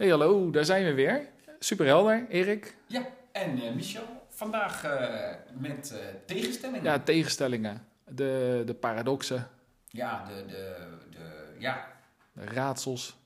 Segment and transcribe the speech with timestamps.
[0.00, 1.28] Hey, hallo, daar zijn we weer.
[1.58, 2.76] Super helder, Erik.
[2.86, 6.82] Ja, en eh, Michel, vandaag eh, met eh, tegenstellingen.
[6.82, 9.48] Ja, tegenstellingen, de, de paradoxen,
[9.86, 10.76] Ja, de, de,
[11.10, 11.86] de, ja.
[12.32, 13.16] de raadsels.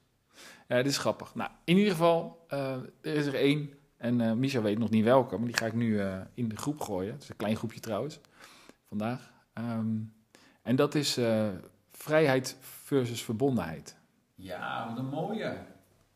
[0.69, 1.35] Ja, dit is grappig.
[1.35, 3.71] Nou, in ieder geval, er is er één.
[3.97, 6.01] En Micha weet nog niet welke, maar die ga ik nu
[6.35, 7.13] in de groep gooien.
[7.13, 8.21] Het is een klein groepje trouwens,
[8.89, 9.33] vandaag.
[9.53, 9.97] Ehm,
[10.63, 11.19] en dat is
[11.93, 13.97] vrijheid versus verbondenheid.
[14.35, 15.57] ja, wat een mooie.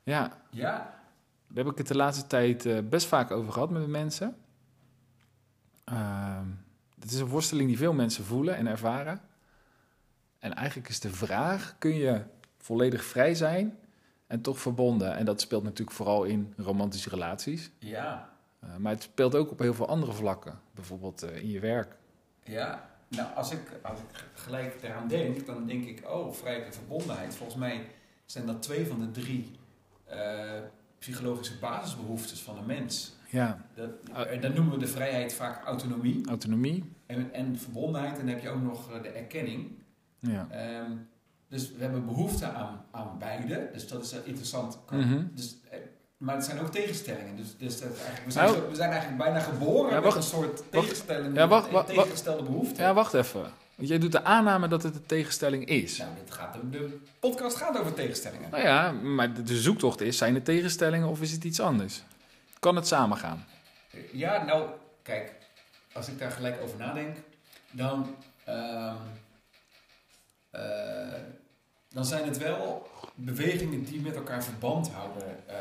[0.08, 1.00] Ja, Ja,
[1.48, 4.36] Daar heb ik het de laatste tijd eh, best vaak over gehad met de mensen.
[5.84, 6.46] Ehm,
[7.00, 9.20] het is een worsteling die veel mensen voelen en ervaren.
[10.38, 12.22] En eigenlijk is de vraag: kun je
[12.58, 13.78] volledig vrij zijn
[14.26, 15.16] en toch verbonden?
[15.16, 17.70] En dat speelt natuurlijk vooral in romantische relaties.
[17.78, 20.60] ja, Eh, maar het speelt ook op heel veel andere vlakken.
[20.74, 21.96] Bijvoorbeeld eh, in je werk.
[22.42, 22.86] ja.
[23.10, 27.34] Nou, als ik, als ik gelijk eraan denk, dan denk ik, oh, vrijheid en verbondenheid.
[27.34, 27.86] Volgens mij
[28.26, 29.58] zijn dat twee van de drie
[30.98, 33.16] psychologische basisbehoeftes van een mens.
[33.30, 33.90] Ja, Dat,
[34.26, 36.26] en dan noemen we de vrijheid vaak autonomie.
[36.28, 36.84] autonomie.
[37.06, 39.70] En, en verbondenheid, en dan heb je ook nog eh, de erkenning.
[40.18, 40.46] Ja.
[40.50, 40.90] Ehm,
[41.48, 43.68] dus we hebben behoefte aan, aan beide.
[43.72, 44.78] Dus dat is eh, interessant.
[44.90, 45.22] Mhm.
[45.34, 45.78] Dus, eh,
[46.16, 47.36] maar het zijn ook tegenstellingen.
[47.36, 50.14] Dus, dus dat eigenlijk, we, zijn Nou- zo- we zijn eigenlijk bijna geboren Ja, met
[50.14, 52.82] een soort tegenstelling, Ja, wacht, wacht, tegengestelde behoeften.
[52.84, 53.44] ja, wacht even.
[53.78, 55.98] Want jij doet de aanname dat het een tegenstelling is.
[55.98, 58.50] Nou, dit gaat, de, podcast gaat over tegenstellingen.
[58.50, 62.02] Nou ja, maar de- de zoektocht is: zijn het tegenstellingen of is het iets anders?
[62.58, 63.44] Kan het samengaan?
[64.12, 64.68] Ja, nou,
[65.02, 65.32] kijk,
[65.92, 67.16] als ik daar gelijk over nadenk,
[67.70, 68.14] dan,
[68.44, 68.94] ehm,
[70.50, 71.12] eh,
[71.88, 75.48] dan zijn het wel bewegingen die met elkaar verband houden.
[75.48, 75.56] Eh,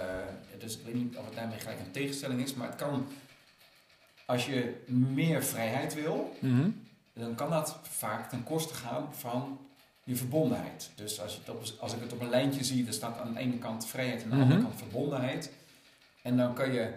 [0.59, 3.07] dus ik weet niet of het daarmee gelijk een tegenstelling is, maar het kan,
[4.25, 6.69] als je meer vrijheid wil, Mhm.
[7.17, 9.59] Dan kan dat vaak ten koste gaan van
[10.03, 10.89] je verbondenheid.
[10.95, 13.39] Dus als, je op, als ik het op een lijntje zie, dan staat aan de
[13.39, 14.43] ene kant vrijheid en aan de Mhm.
[14.53, 15.51] andere kant verbondenheid.
[16.21, 16.93] En dan kan je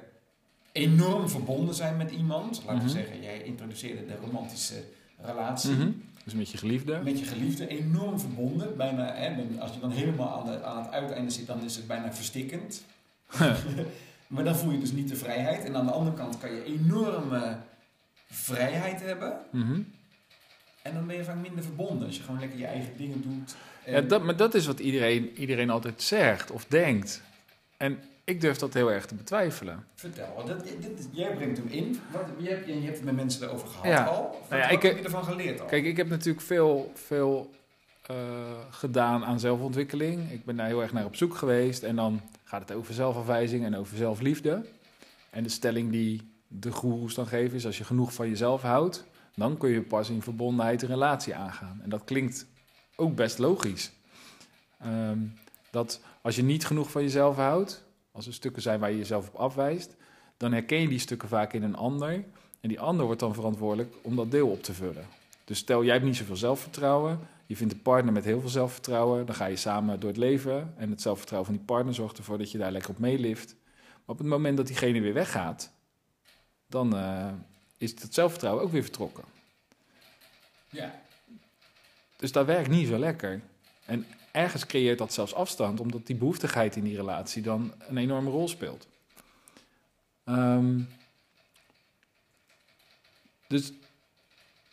[0.72, 2.56] enorm verbonden zijn met iemand.
[2.66, 2.88] Laten we Mhm.
[2.98, 4.82] zeggen, jij introduceerde de romantische
[5.20, 5.70] relatie.
[5.70, 5.90] Mhm.
[6.24, 7.00] Dus met je geliefde.
[7.04, 8.76] Met je geliefde, enorm verbonden.
[8.76, 11.86] Bijna, hè, als je dan helemaal aan, de, aan het uiteinde zit, dan is het
[11.86, 12.82] bijna verstikkend.
[14.26, 15.64] maar dan voel je dus niet de vrijheid.
[15.64, 17.56] En aan de andere kant kan je enorme
[18.30, 19.38] vrijheid hebben.
[19.50, 19.80] Mhm.
[20.82, 23.54] En dan ben je vaak minder verbonden als je gewoon lekker je eigen dingen doet.
[23.84, 27.22] En- Ja, dat, maar dat is wat iedereen, iedereen altijd zegt of denkt.
[27.76, 29.84] En ik durf dat heel erg te betwijfelen.
[29.94, 32.00] Vertel, dat, dit, jij brengt hem in.
[32.12, 34.04] Wat, je, hebt, je hebt het met mensen erover gehad Ja.
[34.04, 34.22] al.
[34.22, 35.66] Wat, Nou ja, wat ik- heb je ervan geleerd al?
[35.66, 37.50] Kijk, ik heb natuurlijk veel, veel
[38.06, 38.16] eh,
[38.70, 40.30] gedaan aan zelfontwikkeling.
[40.32, 41.82] Ik ben daar heel erg naar op zoek geweest.
[41.82, 44.64] En dan gaat het over zelfafwijzing en over zelfliefde.
[45.30, 47.66] En de stelling die de goeroes dan geven is...
[47.66, 49.04] als je genoeg van jezelf houdt...
[49.34, 51.80] dan kun je pas in verbondenheid een relatie aangaan.
[51.82, 52.46] En dat klinkt
[52.96, 53.92] ook best logisch.
[54.78, 55.18] Ehm,
[55.70, 57.84] dat als je niet genoeg van jezelf houdt...
[58.12, 59.96] als er stukken zijn waar je jezelf op afwijst...
[60.36, 62.24] dan herken je die stukken vaak in een ander...
[62.60, 65.06] En die ander wordt dan verantwoordelijk om dat deel op te vullen.
[65.44, 67.18] Dus stel, jij hebt niet zoveel zelfvertrouwen.
[67.46, 69.26] Je vindt een partner met heel veel zelfvertrouwen.
[69.26, 70.74] Dan ga je samen door het leven.
[70.76, 73.56] En het zelfvertrouwen van die partner zorgt ervoor dat je daar lekker op meelift.
[73.76, 75.72] Maar op het moment dat diegene weer weggaat,
[76.66, 77.32] dan eh,
[77.80, 79.24] is het zelfvertrouwen ook weer vertrokken.
[80.68, 81.02] Ja,
[82.16, 83.40] Dus dat werkt niet zo lekker.
[83.84, 88.30] En ergens creëert dat zelfs afstand, omdat die behoeftigheid in die relatie dan een enorme
[88.30, 88.88] rol speelt.
[90.24, 90.80] Ehm,
[93.46, 93.72] dus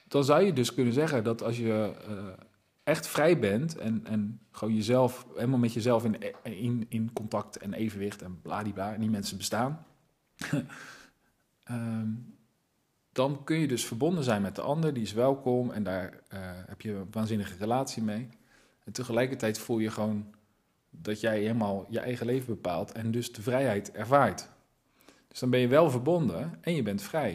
[0.07, 2.43] dan zou je dus kunnen zeggen dat als je eh,
[2.83, 7.73] echt vrij bent en, en gewoon jezelf, helemaal met jezelf in, in, in contact en
[7.73, 9.85] evenwicht en bladibla, en die mensen bestaan,
[11.63, 12.09] ehm,
[13.17, 16.39] dan kun je dus verbonden zijn met de ander, die is welkom en daar eh,
[16.41, 18.29] heb je een waanzinnige relatie mee.
[18.83, 20.33] En tegelijkertijd voel je gewoon
[20.89, 24.49] dat jij helemaal je eigen leven bepaalt en dus de vrijheid ervaart.
[25.27, 27.33] Dus dan ben je wel verbonden en je bent vrij.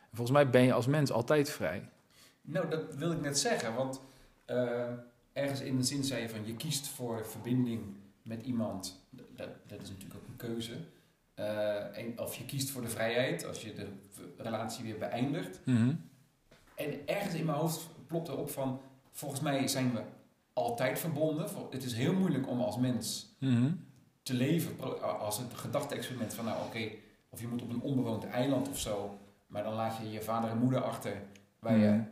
[0.00, 1.88] En volgens mij ben je als mens altijd vrij.
[2.42, 3.74] nou dat wil ik net zeggen.
[3.74, 4.00] Want
[4.44, 4.88] eh,
[5.32, 7.82] ergens in de zin zei je van je kiest voor verbinding
[8.22, 9.04] met iemand.
[9.10, 10.72] Dat, dat is natuurlijk ook een keuze.
[11.46, 13.86] Eh, en, of je kiest voor de vrijheid als je de
[14.36, 15.60] relatie weer beëindigt.
[16.74, 18.80] En ergens in mijn hoofd plopt erop van,
[19.10, 20.00] volgens mij zijn we
[20.52, 21.46] altijd verbonden.
[21.70, 23.70] Het is heel moeilijk om als mens Mhm.
[24.22, 24.80] te leven
[25.18, 26.88] als het gedachte-experiment van, nou oké,
[27.28, 30.50] of je moet op een onbewoond eiland of zo, maar dan laat je je vader
[30.50, 31.12] en moeder achter,
[31.58, 32.02] waar je Mhm.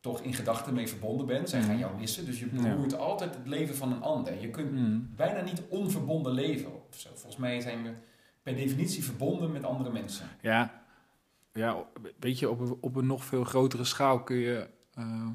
[0.00, 1.48] toch in gedachten mee verbonden bent.
[1.48, 1.68] Zij Mhm.
[1.68, 2.62] gaan jou missen, dus je Ja.
[2.62, 4.40] beroert altijd het leven van een ander.
[4.40, 4.98] Je kunt Mhm.
[5.16, 6.70] bijna niet onverbonden leven.
[6.90, 7.90] Volgens mij zijn we
[8.48, 10.26] per definitie verbonden met andere mensen.
[10.40, 10.82] Ja,
[11.52, 11.84] ja,
[12.18, 14.68] weet je, op een, op een nog veel grotere schaal kun je...
[14.94, 15.28] ehm,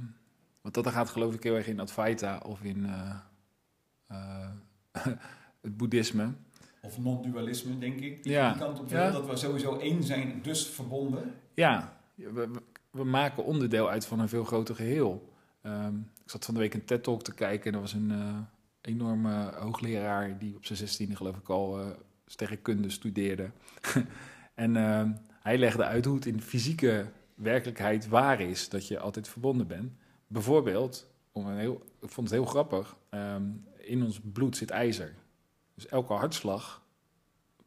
[0.62, 3.16] want dat gaat geloof ik heel erg in Advaita of in eh,
[4.08, 4.50] eh,
[5.62, 6.32] het boeddhisme.
[6.82, 8.50] of non-dualisme, denk ik, die Ja.
[8.52, 9.00] die kant op wil.
[9.00, 9.12] Ja.
[9.12, 11.34] Dat we sowieso één zijn, dus verbonden.
[11.54, 12.50] Ja, we,
[12.92, 15.34] we- maken onderdeel uit van een veel groter geheel.
[15.62, 18.38] Ehm, ik zat van de week een TED-talk te kijken en er was een eh,
[18.82, 21.80] enorme hoogleraar die op zijn zestiende geloof ik al
[22.26, 23.52] sterrenkunde studeerde.
[24.54, 25.12] en ehm,
[25.42, 27.06] hij legde uit hoe het in fysieke
[27.36, 29.94] werkelijkheid waar is dat je altijd verbonden bent.
[30.28, 33.44] Bijvoorbeeld, om een heel, ik vond het heel grappig, ehm,
[33.78, 35.14] in ons bloed zit ijzer.
[35.74, 36.84] Dus elke hartslag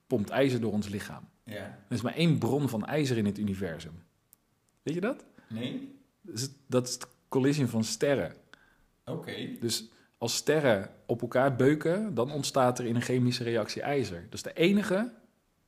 [0.06, 1.28] pompt ijzer door ons lichaam.
[1.44, 1.54] Ja.
[1.88, 4.02] Er is maar één bron van ijzer in het universum.
[4.82, 5.24] Weet je dat?
[5.48, 5.94] Nee?
[6.20, 8.34] Dat is, dat is de collision van sterren.
[9.04, 9.56] Oké.
[9.60, 14.22] Dus als sterren op elkaar beuken, dan ontstaat er in een chemische reactie ijzer.
[14.22, 15.12] Dat is de enige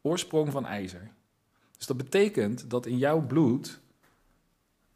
[0.03, 1.11] oorsprong van ijzer.
[1.77, 3.81] Dus dat betekent dat in jouw bloed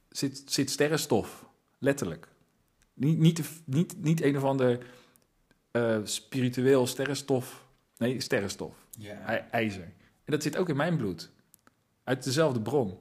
[0.09, 1.47] zit, zit sterrenstof.
[1.79, 2.29] Letterlijk.
[2.95, 4.87] Niet, niet, niet, niet een of ander
[5.71, 7.65] eh, spiritueel sterrenstof.
[7.97, 8.87] Nee, sterrenstof.
[9.51, 9.93] Ijzer.
[10.25, 11.31] En dat zit ook in mijn bloed.
[12.05, 12.99] Uit dezelfde bron.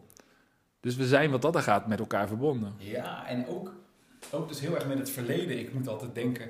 [0.79, 2.73] Dus we zijn wat dat er gaat met elkaar verbonden.
[2.77, 3.73] Ja, en ook,
[4.31, 5.59] ook dus heel erg met het verleden.
[5.59, 6.49] Ik moet altijd denken,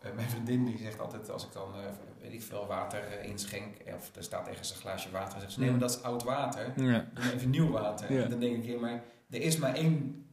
[0.00, 1.80] eh, mijn vriendin die zegt altijd als ik dan, eh,
[2.20, 5.60] weet ik veel, water eh, inschenk, of er staat ergens een glaasje water, zegt ze,
[5.60, 6.64] nee, maar dat is oud water.
[6.76, 7.06] Ja.
[7.14, 8.12] Doe maar even nieuw water.
[8.12, 8.22] Ja.
[8.22, 10.24] En dan denk ik, ja, maar er is maar één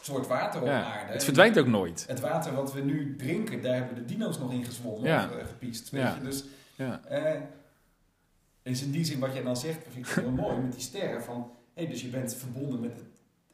[0.00, 1.12] soort water op Ja, aarde.
[1.12, 2.04] Het verdwijnt ook nooit.
[2.08, 5.24] Het water wat we nu drinken, daar hebben de dino's nog in gezwommen Ja.
[5.42, 5.90] of gepiest.
[5.90, 6.20] Weet je?
[6.22, 6.44] Dus
[6.76, 7.00] Ja.
[8.62, 11.22] is in die zin wat jij dan zegt, vind ik heel mooi met die sterren.
[11.22, 13.06] Van, hey, dus je bent verbonden met het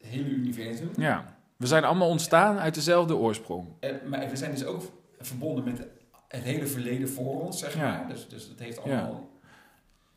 [0.09, 0.89] hele universum.
[0.95, 1.30] ja.
[1.61, 3.67] We zijn allemaal ontstaan uit dezelfde oorsprong.
[3.79, 4.81] Eh, maar we zijn dus ook
[5.19, 5.87] verbonden met
[6.27, 7.81] het hele verleden voor ons, zeg Ja.
[7.97, 8.07] maar.
[8.07, 9.29] Dus, dus het heeft allemaal...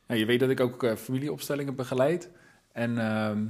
[0.06, 2.30] Ja, je weet dat ik ook eh, familieopstellingen begeleid.
[2.72, 3.46] En ehm,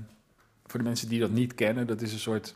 [0.66, 2.54] voor de mensen die dat niet kennen, dat is een soort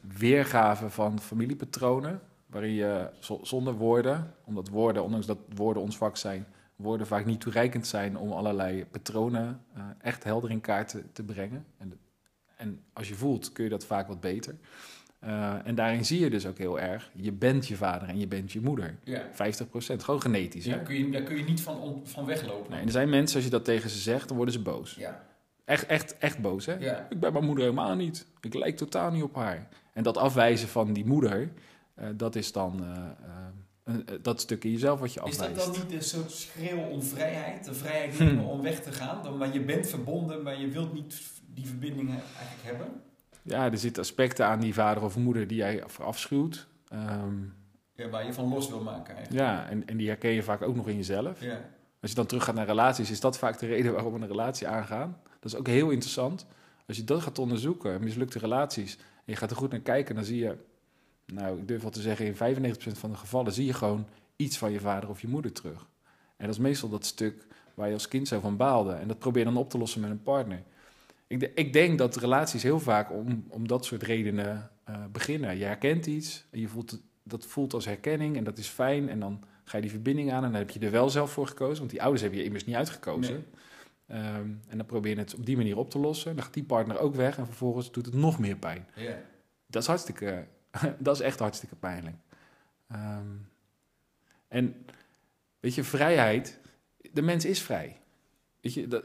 [0.00, 2.20] weergave van familiepatronen.
[2.46, 7.24] Waarin je zo- zonder woorden, omdat woorden, ondanks dat woorden ons vak zijn, woorden vaak
[7.24, 11.64] niet toereikend zijn om allerlei patronen eh, echt helder in kaart te, te brengen.
[11.78, 11.92] En,
[12.60, 14.54] en als je voelt, kun je dat vaak wat beter.
[15.18, 18.26] Eh, en daarin zie je dus ook heel erg, je bent je vader en je
[18.26, 18.98] bent je moeder.
[19.04, 19.22] Ja.
[19.32, 20.64] 50%, gewoon genetisch.
[20.64, 20.82] Ja, hè?
[20.82, 22.70] kun je, daar kun je niet van, van weglopen.
[22.70, 24.94] Nee, en er zijn mensen, als je dat tegen ze zegt, dan worden ze boos.
[24.94, 25.24] Ja.
[25.64, 26.74] Echt, echt, echt boos, hè?
[26.74, 27.06] Ja.
[27.10, 28.26] Ik ben mijn moeder helemaal niet.
[28.40, 29.68] Ik lijk totaal niet op haar.
[29.92, 31.50] En dat afwijzen van die moeder,
[31.94, 35.64] eh, dat is dan eh, dat stuk in jezelf wat je Is afwijst.
[35.64, 37.64] dat dan niet een soort schreeuw om vrijheid?
[37.64, 38.38] De vrijheid Hm.
[38.38, 39.22] om weg te gaan?
[39.22, 41.14] Dan, maar je bent verbonden, maar je wilt niet
[41.54, 43.02] die verbindingen eigenlijk hebben?
[43.42, 46.66] Ja, er zitten aspecten aan die vader of moeder die jij verafschuwt.
[46.88, 47.34] Ehm
[47.94, 49.46] Ja, waar je van los wil maken eigenlijk.
[49.46, 51.40] ja, en, en die herken je vaak ook nog in jezelf.
[51.40, 51.60] Ja.
[52.00, 54.68] Als je dan teruggaat naar relaties, is dat vaak de reden waarom we een relatie
[54.68, 55.16] aangaan.
[55.40, 56.46] Dat is ook heel interessant.
[56.86, 60.24] Als je dat gaat onderzoeken, mislukte relaties, en je gaat er goed naar kijken, dan
[60.24, 60.56] zie je,
[61.26, 64.06] nou, ik durf wel te zeggen, in 95% van de gevallen zie je gewoon
[64.36, 65.86] iets van je vader of je moeder terug.
[66.36, 68.92] En dat is meestal dat stuk waar je als kind zo van baalde.
[68.92, 70.62] En dat probeer je dan op te lossen met een partner.
[71.30, 75.58] Ik, ik denk dat relaties heel vaak om, om dat soort redenen eh, beginnen.
[75.58, 79.08] Je herkent iets en je voelt dat voelt als herkenning en dat is fijn.
[79.08, 81.46] En dan ga je die verbinding aan en dan heb je er wel zelf voor
[81.46, 81.78] gekozen.
[81.78, 83.32] Want die ouders hebben je immers niet uitgekozen.
[84.06, 84.18] Nee.
[84.18, 86.34] Ehm, en dan probeer je het op die manier op te lossen.
[86.34, 88.86] Dan gaat die partner ook weg en vervolgens doet het nog meer pijn.
[89.66, 90.46] Dat is hartstikke,
[90.98, 92.16] dat is echt hartstikke pijnlijk.
[92.88, 93.36] Ehm,
[94.48, 94.86] en
[95.60, 96.58] weet je, vrijheid,
[97.12, 98.00] de mens is vrij.
[98.60, 99.04] Weet je, dat,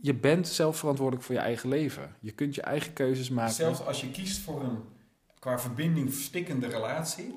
[0.00, 2.14] je bent zelf verantwoordelijk voor je eigen leven.
[2.20, 3.54] Je kunt je eigen keuzes maken.
[3.54, 4.78] Zelfs als je kiest voor een
[5.38, 7.34] qua verbinding verstikkende relatie,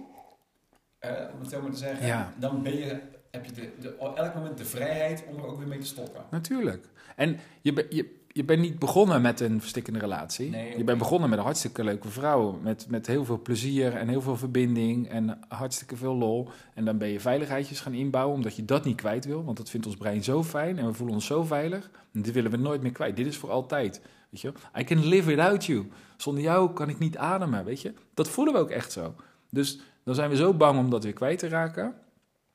[0.99, 2.33] eh, om het zo maar te zeggen, Ja.
[2.39, 3.01] dan ben je,
[3.31, 5.85] heb je de, de, op elk moment de vrijheid om er ook weer mee te
[5.85, 6.25] stoppen.
[6.31, 6.85] Natuurlijk.
[7.15, 10.49] En je, je, je bent niet begonnen met een verstikkende relatie.
[10.49, 12.59] Nee, je bent begonnen met een hartstikke leuke vrouw.
[12.63, 16.49] Met, met heel veel plezier en heel veel verbinding en hartstikke veel lol.
[16.73, 19.43] En dan ben je veiligheidjes gaan inbouwen omdat je dat niet kwijt wil.
[19.43, 21.89] Want dat vindt ons brein zo fijn en we voelen ons zo veilig.
[22.13, 23.15] En dit willen we nooit meer kwijt.
[23.15, 24.01] Dit is voor altijd.
[24.29, 24.53] Weet je?
[24.79, 25.91] I can live without you.
[26.17, 27.93] Zonder jou kan ik niet ademen, weet je.
[28.13, 29.15] Dat voelen we ook echt zo.
[29.49, 31.93] Dus dan zijn we zo bang om dat weer kwijt te raken.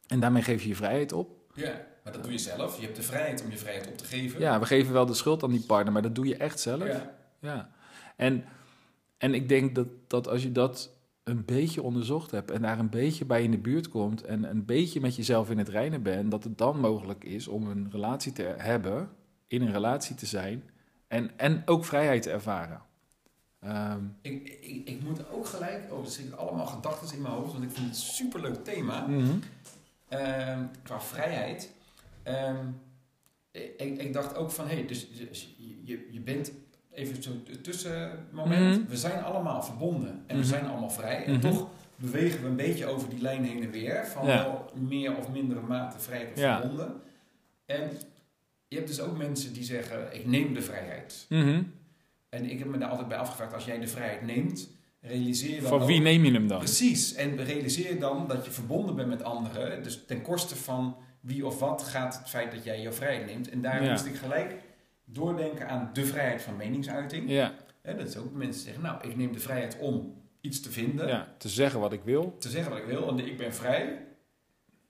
[0.07, 1.31] En daarmee geef je je vrijheid op.
[1.55, 2.77] Ja, maar dat doe je zelf.
[2.79, 4.41] Je hebt de vrijheid om je vrijheid op te geven.
[4.41, 6.87] Ja, we geven wel de schuld aan die partner, maar dat doe je echt zelf.
[6.87, 7.11] Ja.
[7.41, 7.71] Ja.
[8.17, 8.45] En,
[9.19, 10.91] en ik denk dat, dat als je dat
[11.25, 14.65] een beetje onderzocht hebt en daar een beetje bij in de buurt komt en een
[14.65, 18.33] beetje met jezelf in het reinen bent, dat het dan mogelijk is om een relatie
[18.33, 19.09] te hebben,
[19.47, 20.63] in een relatie te zijn
[21.09, 22.83] en, en ook vrijheid te ervaren.
[23.61, 27.53] Ehm, Ik, ik, ik moet ook gelijk, oh, er zitten allemaal gedachten in mijn hoofd,
[27.53, 29.07] want ik vind het een superleuk thema.
[29.07, 29.39] mhm.
[30.09, 31.73] Ehm, qua vrijheid.
[32.29, 32.67] Ehm,
[33.77, 35.55] ik, ik dacht ook van, hé, hey, dus, dus
[35.85, 36.53] je, je bent
[36.93, 38.79] even zo'n tussenmoment.
[38.81, 38.89] Mhm.
[38.91, 40.37] We zijn allemaal verbonden en Mhm.
[40.37, 41.25] we zijn allemaal vrij.
[41.25, 41.41] En Mhm.
[41.41, 44.07] toch bewegen we een beetje over die lijn heen en weer.
[44.07, 44.43] Van Ja.
[44.45, 46.61] wel meer of mindere mate vrij of Ja.
[46.61, 47.01] verbonden.
[47.67, 47.91] En
[48.69, 51.27] je hebt dus ook mensen die zeggen, ik neem de vrijheid.
[51.29, 51.63] Mhm.
[52.29, 54.69] En ik heb me daar altijd bij afgevraagd, als jij de vrijheid neemt,
[55.01, 56.59] realiseer je dan Van wie neem je hem dan?
[56.59, 57.15] Precies.
[57.15, 59.83] En realiseer je dan dat je verbonden bent met anderen.
[59.83, 63.49] Dus ten koste van wie of wat gaat het feit dat jij jouw vrijheid neemt.
[63.51, 63.91] En daar Ja.
[63.91, 64.55] moest ik gelijk
[65.05, 67.31] doordenken aan de vrijheid van meningsuiting.
[67.31, 70.71] Ja, Hè, dat is ook mensen zeggen, nou, ik neem de vrijheid om iets te
[70.71, 71.09] vinden.
[71.09, 72.37] ja, te zeggen wat ik wil.
[72.39, 73.09] Te zeggen wat ik wil.
[73.09, 74.07] En ik ben vrij.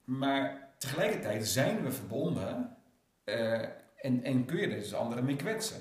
[0.05, 2.77] Maar tegelijkertijd zijn we verbonden.
[3.25, 3.63] eh,
[3.97, 5.77] en, en kun je er dus anderen mee kwetsen.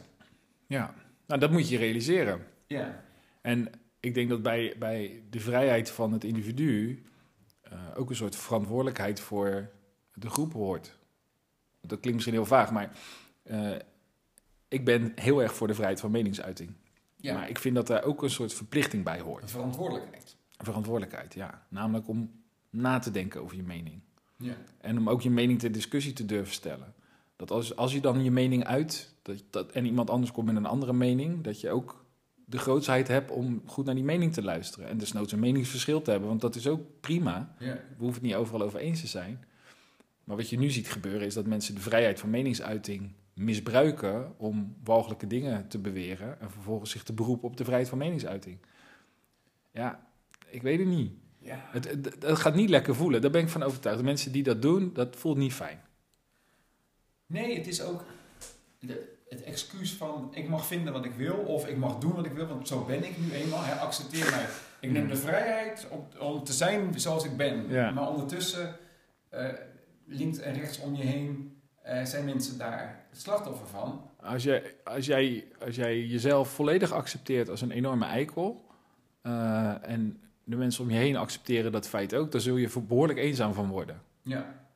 [0.67, 0.93] Ja,
[1.27, 2.45] nou dat moet je realiseren.
[2.67, 3.03] Ja.
[3.41, 7.03] En ik denk dat bij, bij de vrijheid van het individu
[7.61, 9.69] eh, ook een soort verantwoordelijkheid voor
[10.19, 10.97] de groep hoort.
[11.81, 12.91] Dat klinkt misschien heel vaag, maar
[13.43, 13.75] eh,
[14.67, 16.73] ik ben heel erg voor de vrijheid van meningsuiting.
[17.15, 17.33] ja.
[17.33, 19.43] Maar ik vind dat daar ook een soort verplichting bij hoort.
[19.43, 20.35] Een verantwoordelijkheid.
[20.57, 21.65] Een verantwoordelijkheid, ja.
[21.69, 22.31] Namelijk om
[22.69, 24.01] na te denken over je mening.
[24.37, 24.55] Ja.
[24.77, 26.93] En om ook je mening ter discussie te durven stellen.
[27.35, 30.55] Dat als, als je dan je mening uit dat, dat, en iemand anders komt met
[30.55, 32.05] een andere mening, dat je ook
[32.45, 34.87] de grootsheid hebt om goed naar die mening te luisteren.
[34.87, 37.55] En desnoods een meningsverschil te hebben, want dat is ook prima.
[37.59, 37.73] Ja.
[37.73, 39.45] We hoeven het niet overal over eens te zijn.
[40.27, 44.75] Maar wat je nu ziet gebeuren is dat mensen de vrijheid van meningsuiting misbruiken om
[44.83, 48.57] walgelijke dingen te beweren en vervolgens zich te beroepen op de vrijheid van meningsuiting.
[49.71, 50.07] Ja,
[50.49, 51.11] ik weet het niet.
[51.39, 51.59] ja.
[51.71, 53.97] Het, het, het gaat niet lekker voelen, daar ben ik van overtuigd.
[53.99, 55.81] De mensen die dat doen, dat voelt niet fijn.
[57.25, 58.03] Nee, het is ook
[58.79, 62.25] de- het excuus van ik mag vinden wat ik wil of ik mag doen wat
[62.25, 63.63] ik wil, want zo ben ik nu eenmaal.
[63.63, 64.45] Hè, accepteer mij.
[64.79, 67.69] Ik neem de vrijheid om, om te zijn zoals ik ben.
[67.69, 67.91] Ja.
[67.91, 68.75] Maar ondertussen,
[69.29, 69.45] eh,
[70.07, 74.09] links en rechts om je heen, eh, zijn mensen daar het slachtoffer van.
[74.21, 78.65] Als jij, als, jij, als jij jezelf volledig accepteert als een enorme eikel...
[79.21, 82.31] eh, en de mensen om je heen accepteren dat feit ook...
[82.31, 84.01] dan zul je behoorlijk eenzaam van worden.
[84.21, 84.67] Ja,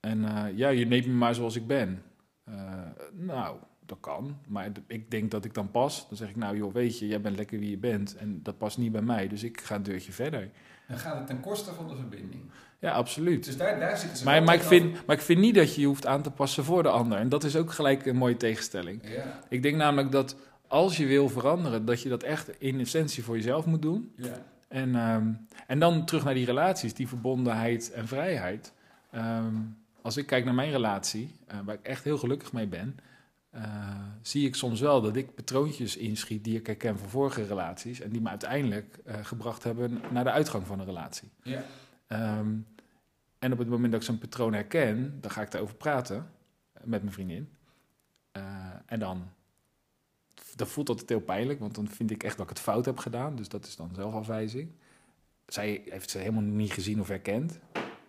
[0.00, 2.02] En eh, ja, je neemt me maar zoals ik ben.
[3.12, 4.38] Nou, dat kan.
[4.46, 6.08] Maar ik denk dat ik dan pas.
[6.08, 8.16] Dan zeg ik, nou joh, weet je, jij bent lekker wie je bent.
[8.16, 10.50] En dat past niet bij mij, dus ik ga een deurtje verder.
[10.88, 12.42] dan gaat het ten koste van de verbinding.
[12.80, 13.44] Ja, absoluut.
[13.44, 15.80] Dus daar, daar zitten ze Maar, maar, ik vind, maar ik vind niet dat je
[15.80, 17.18] je hoeft aan te passen voor de ander.
[17.18, 19.00] En dat is ook gelijk een mooie tegenstelling.
[19.04, 23.24] Ja, Ik denk namelijk dat als je wil veranderen, dat je dat echt in essentie
[23.24, 24.12] voor jezelf moet doen.
[24.16, 25.26] ja, En, ehm,
[25.66, 28.72] en dan terug naar die relaties, die verbondenheid en vrijheid.
[29.10, 29.54] Ehm,
[30.02, 32.98] als ik kijk naar mijn relatie, eh, waar ik echt heel gelukkig mee ben,
[33.50, 33.62] eh,
[34.22, 38.10] zie ik soms wel dat ik patroontjes inschiet die ik herken van vorige relaties en
[38.10, 41.30] die me uiteindelijk eh, gebracht hebben naar de uitgang van een relatie.
[41.42, 41.62] ja.
[42.10, 42.56] Ehm,
[43.38, 46.30] en op het moment dat ik zo'n patroon herken, dan ga ik daarover praten
[46.84, 47.48] met mijn vriendin.
[48.32, 48.42] Eh,
[48.86, 49.28] en dan,
[50.56, 52.98] dat voelt altijd heel pijnlijk, want dan vind ik echt dat ik het fout heb
[52.98, 53.36] gedaan.
[53.36, 54.70] Dus dat is dan zelfafwijzing.
[55.46, 57.58] Zij heeft ze helemaal niet gezien of herkend.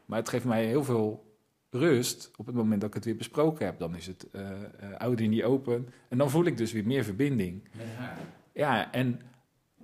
[0.05, 1.36] Maar het geeft mij heel veel
[1.70, 3.79] rust op het moment dat ik het weer besproken heb.
[3.79, 5.89] Dan is het eh eh, oude niet open.
[6.10, 7.63] En dan voel ik dus weer meer verbinding.
[7.77, 8.17] Met haar.
[8.53, 9.22] Ja, en,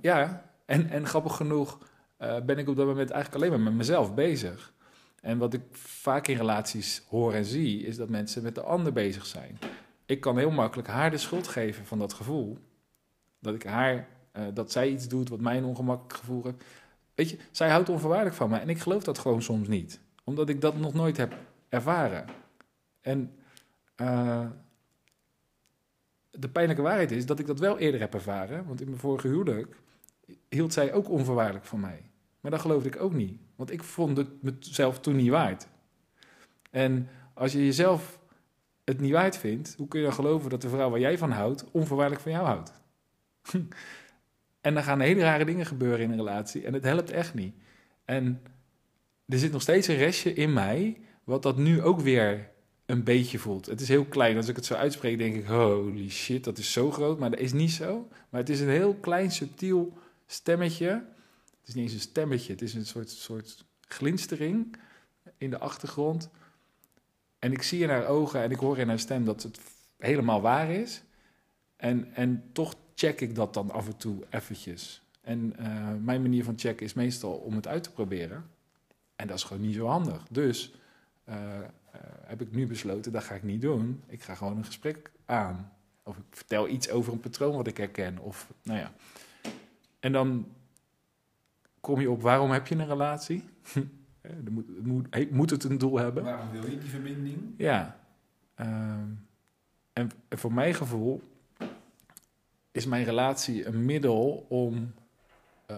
[0.01, 1.79] ja, en, en grappig genoeg
[2.17, 4.74] eh, ben ik op dat moment eigenlijk alleen maar met mezelf bezig.
[5.21, 8.93] En wat ik vaak in relaties hoor en zie, is dat mensen met de ander
[8.93, 9.59] bezig zijn.
[10.05, 12.57] Ik kan heel makkelijk haar de schuld geven van dat gevoel.
[13.39, 16.63] Dat ik haar, eh, dat zij iets doet wat mij een ongemakkelijk gevoel heeft.
[17.15, 20.00] Weet je, zij houdt onvoorwaardelijk van mij en ik geloof dat gewoon soms niet.
[20.24, 21.36] Omdat ik dat nog nooit heb
[21.69, 22.25] ervaren.
[23.01, 23.31] En
[23.95, 24.45] eh,
[26.31, 28.65] de pijnlijke waarheid is dat ik dat wel eerder heb ervaren.
[28.65, 29.75] Want in mijn vorige huwelijk
[30.50, 32.10] hield zij ook onvoorwaardelijk van mij.
[32.39, 33.39] Maar dat geloofde ik ook niet.
[33.55, 35.67] Want ik vond het mezelf toen niet waard.
[36.69, 38.19] En als je jezelf
[38.84, 41.31] het niet waard vindt, hoe kun je dan geloven dat de vrouw waar jij van
[41.31, 42.72] houdt, onvoorwaardelijk van jou houdt?
[44.62, 47.55] en dan gaan hele rare dingen gebeuren in een relatie en het helpt echt niet.
[48.05, 48.41] En
[49.25, 52.50] er zit nog steeds een restje in mij, wat dat nu ook weer
[52.86, 53.65] een beetje voelt.
[53.65, 54.38] Het is heel klein.
[54.38, 57.19] Als ik het zo uitspreek, denk ik: holy shit, dat is zo groot.
[57.19, 58.07] Maar dat is niet zo.
[58.29, 60.89] Maar het is een heel klein, subtiel stemmetje.
[61.60, 64.77] Het is niet eens een stemmetje, het is een soort, soort glinstering
[65.38, 66.29] in de achtergrond.
[67.39, 69.60] En ik zie in haar ogen en ik hoor in haar stem dat het
[69.98, 71.03] helemaal waar is.
[71.75, 75.01] En, en toch check ik dat dan af en toe eventjes.
[75.22, 78.50] En eh, mijn manier van checken is meestal om het uit te proberen.
[79.15, 80.24] En dat is gewoon niet zo handig.
[80.29, 80.74] Dus
[81.24, 81.65] eh, eh,
[82.24, 84.03] heb ik nu besloten, dat ga ik niet doen.
[84.07, 85.72] Ik ga gewoon een gesprek aan.
[86.03, 88.17] Of ik vertel iets over een patroon wat ik herken.
[88.17, 88.93] Of, nou ja.
[90.08, 90.48] En dan
[91.80, 93.44] kom je op, waarom heb je een relatie?
[94.50, 96.24] Moet, het moet, moet het een doel hebben?
[96.24, 97.54] Waarom wil je die verbinding?
[97.58, 98.00] Ja.
[98.56, 99.10] Ehm,
[99.94, 101.22] en voor mijn gevoel
[102.72, 104.94] is mijn relatie een middel om
[105.66, 105.78] eh,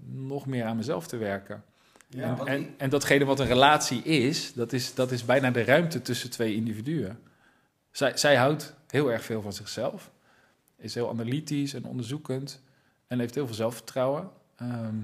[0.00, 1.64] nog meer aan mezelf te werken.
[2.08, 5.64] Ja, en, en, en datgene wat een relatie is dat, is, dat is bijna de
[5.64, 7.18] ruimte tussen twee individuen.
[7.90, 10.10] Zij, zij houdt heel erg veel van zichzelf,
[10.76, 12.62] is heel analytisch en onderzoekend
[13.10, 14.30] en heeft heel veel zelfvertrouwen.
[14.56, 14.96] Ehm,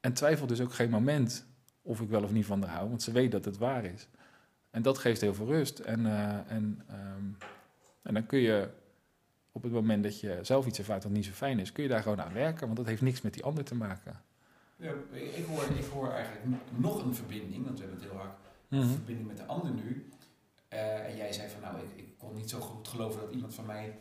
[0.00, 1.46] en twijfelt dus ook geen moment
[1.82, 4.08] of ik wel of niet van haar hou, want ze weet dat het waar is.
[4.70, 5.78] En dat geeft heel veel rust.
[5.78, 7.24] En, eh, en, ehm,
[8.02, 8.68] en dan kun je
[9.52, 11.88] op het moment dat je zelf iets ervaart dat niet zo fijn is, kun je
[11.88, 14.20] daar gewoon aan werken, want dat heeft niks met die ander te maken.
[14.76, 16.44] Ja, ik, hoor, ik hoor eigenlijk
[16.76, 18.38] nog een verbinding, want we hebben het heel hard
[18.70, 20.08] over verbinding met de ander nu.
[20.68, 23.54] Eh, en jij zei van nou, ik, ik kon niet zo goed geloven dat iemand
[23.54, 23.98] van mij,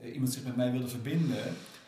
[0.00, 1.44] eh, iemand zich met mij wilde verbinden.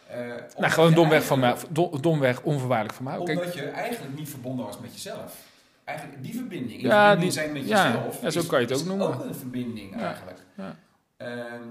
[0.08, 0.18] Eh,
[0.58, 1.54] Nou, gewoon domweg, van mij,
[2.00, 3.18] domweg onvoorwaardelijk van mij.
[3.24, 5.44] Kijk, Omdat je eigenlijk niet verbonden was met jezelf.
[5.84, 8.22] Eigenlijk die verbinding, in Ja, verbinding die- zijn met ja, jezelf.
[8.22, 9.06] ja, zo is- kan je het ook noemen.
[9.06, 10.38] ook een verbinding eigenlijk.
[10.54, 10.76] ja.
[11.16, 11.62] Ehm,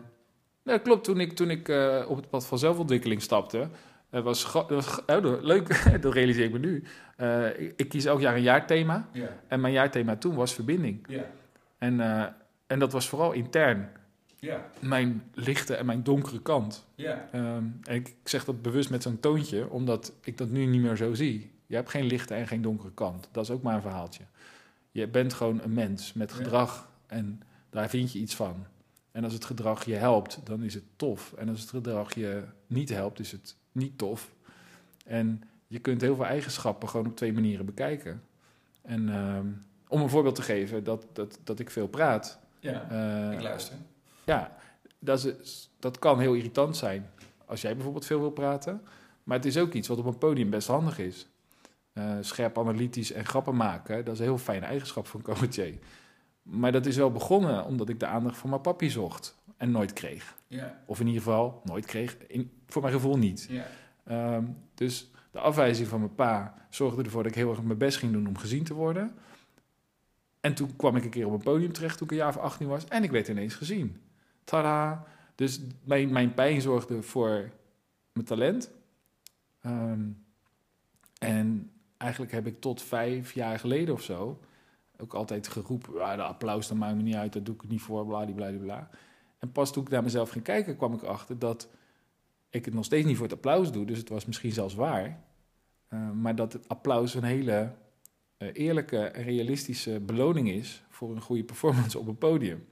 [0.63, 1.04] Nee, klopt.
[1.04, 3.68] Toen ik, toen ik eh, op het pad van zelfontwikkeling stapte,
[4.10, 5.68] eh, was, was oh, leuk,
[6.01, 6.84] dat realiseer ik me nu.
[7.58, 9.08] Ik, ik kies elk jaar een jaarthema.
[9.12, 11.08] ja, En mijn jaarthema toen was verbinding.
[11.77, 12.00] En,
[12.68, 13.89] en dat was vooral intern.
[14.46, 16.86] Ja, Mijn lichte en mijn donkere kant.
[16.96, 20.82] ja, Ehm, en ik, zeg dat bewust met zo'n toontje, omdat ik dat nu niet
[20.82, 21.52] meer zo zie.
[21.66, 23.30] Je hebt geen lichte en geen donkere kant.
[23.32, 24.24] Dat is ook maar een verhaaltje.
[24.92, 26.36] Je bent gewoon een mens met Ja.
[26.36, 28.66] gedrag en daar vind je iets van.
[29.12, 31.34] En als het gedrag je helpt, dan is het tof.
[31.38, 34.34] En als het gedrag je niet helpt, is het niet tof.
[35.06, 38.22] En je kunt heel veel eigenschappen gewoon op twee manieren bekijken.
[38.82, 39.48] En ehm,
[39.88, 42.40] om een voorbeeld te geven, dat, dat, dat ik veel praat.
[42.60, 42.90] ja.
[43.30, 43.75] eh, ik luister.
[44.25, 44.55] Ja,
[45.00, 47.10] dat, is, dat kan heel irritant zijn
[47.46, 48.82] als jij bijvoorbeeld veel wil praten.
[49.24, 51.27] Maar het is ook iets wat op een podium best handig is.
[51.94, 55.77] Eh, scherp analytisch en grappen maken, dat is een heel fijne eigenschap van cabaretier.
[56.41, 59.94] Maar dat is wel begonnen omdat ik de aandacht van mijn papi zocht en nooit
[59.94, 60.36] kreeg.
[60.48, 63.48] Ja, Of in ieder geval nooit kreeg, in, voor mijn gevoel niet.
[63.50, 63.65] ja,
[64.03, 67.98] Ehm, dus de afwijzing van mijn pa zorgde ervoor dat ik heel erg mijn best
[67.98, 69.15] ging doen om gezien te worden.
[70.41, 72.38] En toen kwam ik een keer op een podium terecht toen ik een jaar of
[72.38, 74.01] 18 was en ik werd ineens gezien.
[74.46, 75.06] Tada!
[75.36, 77.51] Dus mijn, mijn pijn zorgde voor
[78.14, 78.72] mijn talent.
[79.62, 80.10] Ehm,
[81.20, 84.40] en eigenlijk heb ik tot vijf jaar geleden of zo
[84.98, 87.81] ook altijd geroepen, ah, de applaus, dat maakt me niet uit, dat doe ik niet
[87.81, 88.90] voor, bladibladibla.
[89.40, 91.70] En pas toen ik naar mezelf ging kijken, kwam ik erachter dat
[92.50, 95.24] ik het nog steeds niet voor het applaus doe, dus het was misschien zelfs waar.
[95.88, 97.72] Eh, maar dat het applaus een hele
[98.38, 102.66] eh, eerlijke en realistische beloning is voor een goede performance op een podium.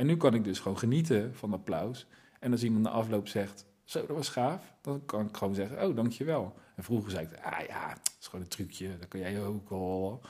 [0.00, 2.06] En nu kan ik dus gewoon genieten van applaus.
[2.38, 5.88] En als iemand na afloop zegt, zo, dat was gaaf, dan kan ik gewoon zeggen,
[5.88, 6.54] oh, dankjewel.
[6.76, 9.70] En vroeger zei ik, ah ja, het is gewoon een trucje, dat kan jij ook
[9.70, 10.20] wel.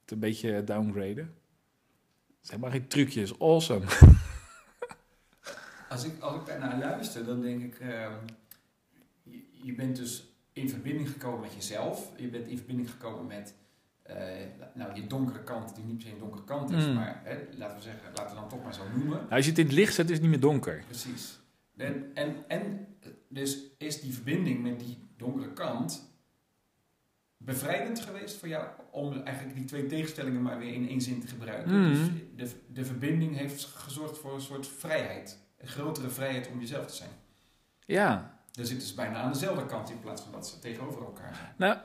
[0.00, 1.34] Het een beetje downgraden.
[2.42, 3.84] Is helemaal geen trucje, het is awesome.
[5.88, 8.14] Als ik, als ik daarnaar luister, dan denk ik, ehm,
[9.22, 12.12] je, je bent dus in verbinding gekomen met jezelf.
[12.16, 13.54] Je bent in verbinding gekomen met
[14.02, 14.16] eh,
[14.74, 16.94] nou, je donkere kant, die niet per se een donkere kant is, Mm.
[16.94, 19.16] maar hè, laten we zeggen, laten we dan toch maar zo noemen.
[19.18, 20.82] Nou, als je het in het licht zet, is het niet meer donker.
[20.86, 21.40] Precies.
[21.76, 22.86] En, en, en
[23.28, 26.10] dus is die verbinding met die donkere kant
[27.36, 31.26] bevrijdend geweest voor jou om eigenlijk die twee tegenstellingen maar weer in één zin te
[31.26, 31.80] gebruiken.
[31.80, 31.90] Mhm.
[32.36, 35.38] Dus de, de verbinding heeft gezorgd voor een soort vrijheid.
[35.58, 37.10] Een grotere vrijheid om jezelf te zijn.
[37.86, 41.34] Ja, Dan zitten ze bijna aan dezelfde kant in plaats van dat ze tegenover elkaar
[41.34, 41.54] zijn.
[41.56, 41.78] Nou,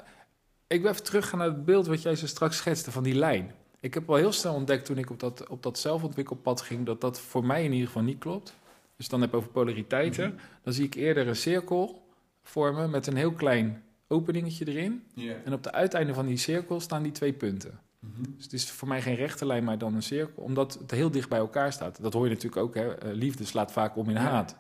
[0.68, 3.52] ik wil even teruggaan naar het beeld wat jij zo straks schetste van die lijn.
[3.80, 7.02] Ik heb al heel snel ontdekt toen ik op dat, op dat zelfontwikkelpad ging, dat
[7.02, 8.56] dat voor mij in ieder geval niet klopt.
[8.96, 10.30] Dus dan heb ik over polariteiten.
[10.30, 10.40] Mhm.
[10.62, 12.08] Dan zie ik eerder een cirkel
[12.44, 15.04] vormen met een heel klein openingetje erin.
[15.46, 17.80] En op de uiteinde van die cirkel staan die twee punten.
[18.00, 18.24] Mhm.
[18.36, 21.12] Dus het is voor mij geen rechte lijn, maar dan een cirkel, omdat het heel
[21.12, 22.02] dicht bij elkaar staat.
[22.02, 22.96] Dat hoor je natuurlijk ook, hè?
[22.96, 24.56] Eh, liefde slaat vaak om in haat.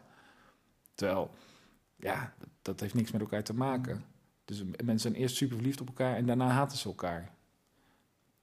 [0.95, 1.29] Terwijl,
[1.95, 4.05] ja, dat, dat heeft niks met elkaar te maken.
[4.47, 7.31] Dus mensen zijn eerst super verliefd op elkaar en daarna haten ze elkaar.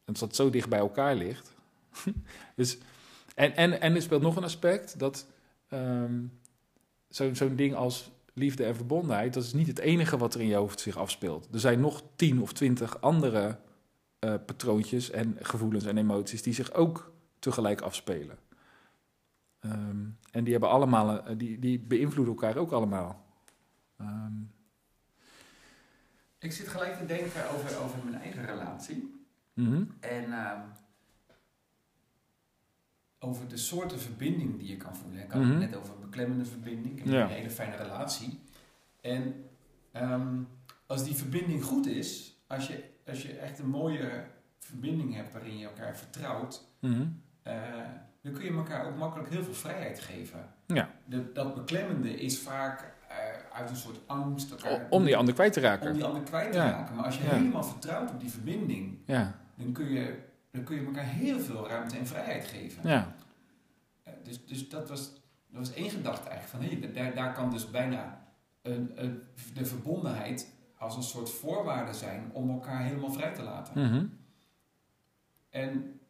[0.05, 1.55] En dat zo dicht bij elkaar ligt.
[3.35, 5.27] en, en, en er speelt nog een aspect dat
[5.69, 6.25] ehm,
[7.11, 10.47] zo- zo'n ding als liefde en verbondenheid, dat is niet het enige wat er in
[10.47, 11.49] je hoofd zich afspeelt.
[11.53, 13.59] Er zijn nog tien of twintig andere
[14.19, 18.39] eh, patroontjes en gevoelens en emoties die zich ook tegelijk afspelen.
[19.61, 23.25] Ehm, en die hebben allemaal, eh, die, die beïnvloeden elkaar ook allemaal.
[23.97, 24.33] Ehm,
[26.45, 29.23] Ik zit gelijk te denken over, over mijn eigen relatie.
[29.55, 29.85] mhm.
[30.01, 30.61] En ehm,
[33.19, 35.23] over de soorten verbinding die je kan voelen.
[35.23, 35.51] Ik had Mhm.
[35.51, 36.99] het net over een beklemmende verbinding.
[36.99, 37.23] Ik heb Ja.
[37.23, 38.41] een hele fijne relatie.
[39.01, 39.45] En
[39.93, 40.43] ehm,
[40.87, 44.25] als die verbinding goed is, als je, als je echt een mooie
[44.59, 47.07] verbinding hebt waarin je elkaar vertrouwt, Mhm.
[47.43, 47.63] eh,
[48.23, 50.55] dan kun je elkaar ook makkelijk heel veel vrijheid geven.
[50.67, 50.91] Ja.
[51.05, 52.94] De, dat beklemmende is vaak
[53.55, 54.51] uit een soort angst.
[54.51, 55.87] Elkaar, Om die ander kwijt te raken.
[55.89, 56.71] om die ander kwijt te Ja.
[56.71, 56.95] raken.
[56.95, 57.31] Maar als je Ja.
[57.35, 60.19] helemaal vertrouwt op die verbinding, Ja, dan kun, je,
[60.51, 62.89] dan kun je elkaar heel veel ruimte en vrijheid geven.
[62.89, 63.15] ja.
[64.03, 65.13] Eh, Dus, dus dat, was,
[65.49, 66.65] dat was één gedachte eigenlijk.
[66.71, 68.23] Van, hey, daar, daar kan dus bijna
[68.63, 69.23] een, een,
[69.55, 73.83] de verbondenheid als een soort voorwaarde zijn om elkaar helemaal vrij te laten.
[73.89, 74.05] Mhm.
[75.51, 76.01] En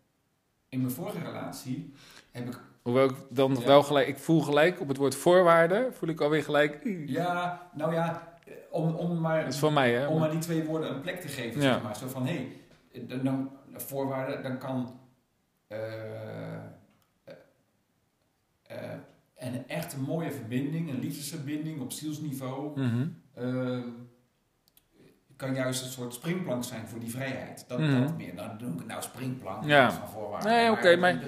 [0.68, 1.92] in mijn vorige relatie
[2.30, 3.66] heb ik, Hoewel ik dan Ja.
[3.66, 7.92] wel gelijk, ik voel gelijk op het woord voorwaarden, voel ik alweer gelijk, ja, nou
[7.92, 10.06] ja, eh, om, om, maar, dat is van mij hè.
[10.06, 11.72] om maar die twee woorden een plek te geven, Ja.
[11.72, 11.96] zeg maar.
[11.96, 12.46] Zo van, hé,
[12.92, 15.00] hey, dan, dan, voorwaarde, dan kan
[15.66, 16.60] eh, eh,
[18.62, 18.90] eh,
[19.36, 23.06] een echt mooie verbinding, een liefdesverbinding op zielsniveau, Mhm.
[23.34, 23.82] eh,
[25.36, 27.64] kan juist een soort springplank zijn voor die vrijheid.
[27.68, 28.00] Dat, Mhm.
[28.02, 29.92] dat meer, dan doe ik het nou springplank Ja.
[29.92, 30.50] van voorwaarden.
[30.50, 31.22] Nee, oké, maar-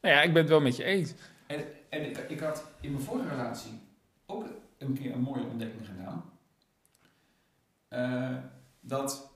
[0.00, 1.14] Nou ja, ik ben het wel met je eens.
[1.46, 3.80] En, en ik, ik had in mijn vorige relatie
[4.26, 4.44] ook
[4.78, 6.24] een keer een mooie ontdekking gedaan.
[7.88, 8.36] Eh,
[8.80, 9.30] dat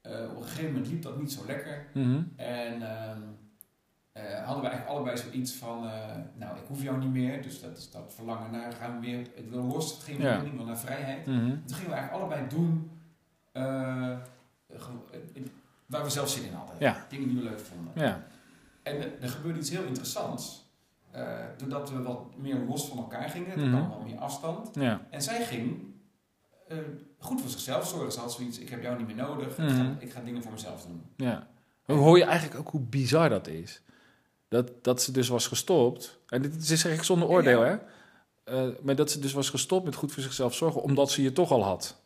[0.00, 1.86] eh, op een gegeven moment liep dat niet zo lekker.
[1.92, 2.22] Mhm.
[2.36, 3.20] En ehm,
[4.12, 5.90] eh, hadden we eigenlijk allebei zoiets van,
[6.34, 7.42] nou ik hoef jou niet meer.
[7.42, 10.22] Dus dat is dat verlangen naar, gaan we weer, ik wil los, geen Ja.
[10.22, 11.26] verbinding, ik wil naar vrijheid.
[11.26, 12.90] En toen gingen we eigenlijk allebei doen
[15.86, 16.76] waar we zelf zin in hadden.
[16.78, 17.06] Ja.
[17.08, 17.92] Dingen die we leuk vonden.
[17.94, 18.26] Ja.
[18.86, 20.64] En er- gebeurde iets heel interessants.
[21.10, 23.68] eh, doordat we wat meer los van elkaar gingen, er Mhm.
[23.70, 24.68] kwam wat meer afstand.
[24.74, 25.06] Ja.
[25.10, 25.94] En zij ging
[26.68, 26.76] eh,
[27.18, 28.12] goed voor zichzelf zorgen.
[28.12, 29.76] Ze had zoiets, ik heb jou niet meer nodig, ik, Mhm.
[29.76, 31.02] ga, ik ga dingen voor mezelf doen.
[31.16, 31.46] Ja.
[31.84, 33.82] Hoe hoor je eigenlijk ook hoe bizar dat is?
[34.48, 36.18] Dat, dat ze dus was gestopt.
[36.28, 37.80] En dit is zeg ik zonder oordeel, Ja.
[38.44, 38.64] hè?
[38.68, 41.32] Eh, maar dat ze dus was gestopt met goed voor zichzelf zorgen, omdat ze je
[41.32, 42.02] toch al had.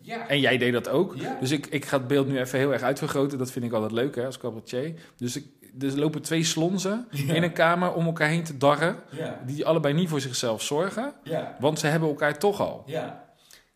[0.00, 1.14] Ja, En jij deed dat ook.
[1.16, 3.38] ja, Dus ik, ik ga het beeld nu even heel erg uitvergroten.
[3.38, 4.94] Dat vind ik altijd leuk, hè, als cabaretier.
[5.16, 8.56] Dus ik, dus er lopen twee slonzen ja, in een kamer om elkaar heen te
[8.56, 8.96] darren.
[9.46, 11.12] Die allebei niet voor zichzelf zorgen.
[11.60, 12.84] Want ze hebben elkaar toch al.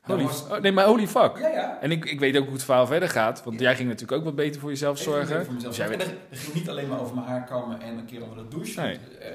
[0.02, 1.38] Holy, Nou, was- oh, nee, maar holy fuck.
[1.38, 1.78] ja, ja.
[1.80, 3.44] En ik, ik weet ook hoe het verhaal verder gaat.
[3.44, 3.62] Want Ja.
[3.66, 5.44] jij ging natuurlijk ook wat beter voor jezelf zorgen.
[5.44, 8.22] voor Dus jij dat ging niet alleen maar over mijn haar kammen en een keer
[8.22, 8.80] onder de douche.
[8.80, 8.98] Nee.
[9.20, 9.28] Eh,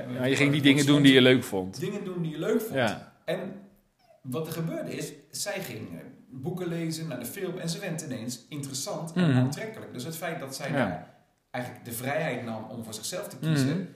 [0.00, 1.80] eh, Ja, je ging die dingen doen die je leuk vond.
[1.80, 2.96] Dingen doen die je leuk vond.
[3.24, 3.38] En
[4.30, 5.88] wat er gebeurde is, zij ging
[6.28, 9.38] boeken lezen, naar de film en ze werd ineens interessant en Mhm.
[9.38, 9.92] aantrekkelijk.
[9.92, 10.74] Dus het feit dat zij Ja.
[10.76, 11.14] daar
[11.50, 13.86] eigenlijk de vrijheid nam om voor zichzelf te kiezen, Mhm.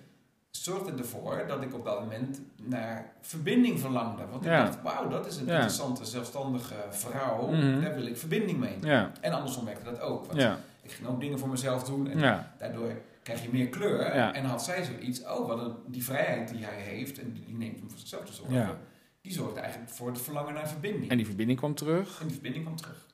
[0.50, 4.22] zorgde ervoor dat ik op dat moment naar verbinding verlangde.
[4.30, 5.52] Want ik dacht, wauw, dat is een Ja.
[5.52, 7.80] interessante, zelfstandige vrouw, Mhm.
[7.80, 8.78] daar wil ik verbinding mee.
[9.20, 10.26] En andersom werkte dat ook.
[10.26, 10.40] Want
[10.82, 14.00] ik ging ook dingen voor mezelf doen en daardoor krijg je meer kleur.
[14.10, 17.78] En had zij zoiets, oh, wat een, die vrijheid die hij heeft en die, neemt
[17.78, 18.78] hem voor zichzelf te zorgen.
[19.20, 21.11] Die zorgde eigenlijk voor het verlangen naar verbinding.
[21.11, 22.16] En die verbinding kwam terug.
[22.20, 23.06] En die verbinding kwam terug.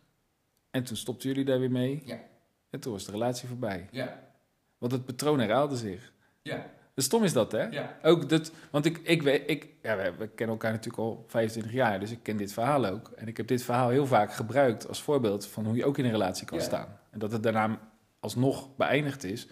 [0.70, 2.02] En toen stopten jullie daar weer mee.
[2.04, 2.18] Ja.
[2.70, 3.88] En toen was de relatie voorbij.
[3.90, 4.20] Ja,
[4.78, 6.12] Want het patroon herhaalde zich.
[6.42, 7.62] ja, Dus stom is dat, hè?
[7.64, 11.24] ja, Ook dat, want ik, ik weet, ik, ja, we, we kennen elkaar natuurlijk al
[11.28, 13.08] 25 jaar, dus ik ken dit verhaal ook.
[13.16, 16.04] En ik heb dit verhaal heel vaak gebruikt als voorbeeld van hoe je ook in
[16.04, 16.64] een relatie kan Ja.
[16.64, 16.98] staan.
[17.10, 17.78] En dat het daarna
[18.20, 19.46] alsnog beëindigd is.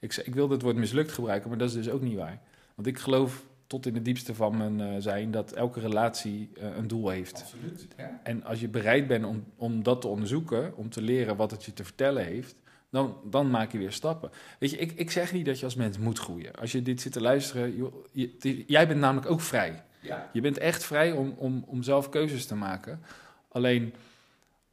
[0.00, 2.40] Ik, ik wilde het woord mislukt gebruiken, maar dat is dus ook niet waar.
[2.74, 6.76] Want ik geloof tot in het diepste van mijn eh, zijn dat elke relatie eh,
[6.76, 7.40] een doel heeft.
[7.42, 7.86] absoluut.
[7.96, 8.20] Ja.
[8.22, 11.64] En als je bereid bent om, om dat te onderzoeken, om te leren wat het
[11.64, 12.54] je te vertellen heeft,
[12.88, 14.30] dan, dan maak je weer stappen.
[14.58, 16.54] Weet je, ik, ik zeg niet dat je als mens moet groeien.
[16.54, 19.82] Als je dit zit te luisteren, joh, je- jij bent namelijk ook vrij.
[20.00, 23.00] Ja, Je bent echt vrij om, om, om zelf keuzes te maken.
[23.48, 23.94] Alleen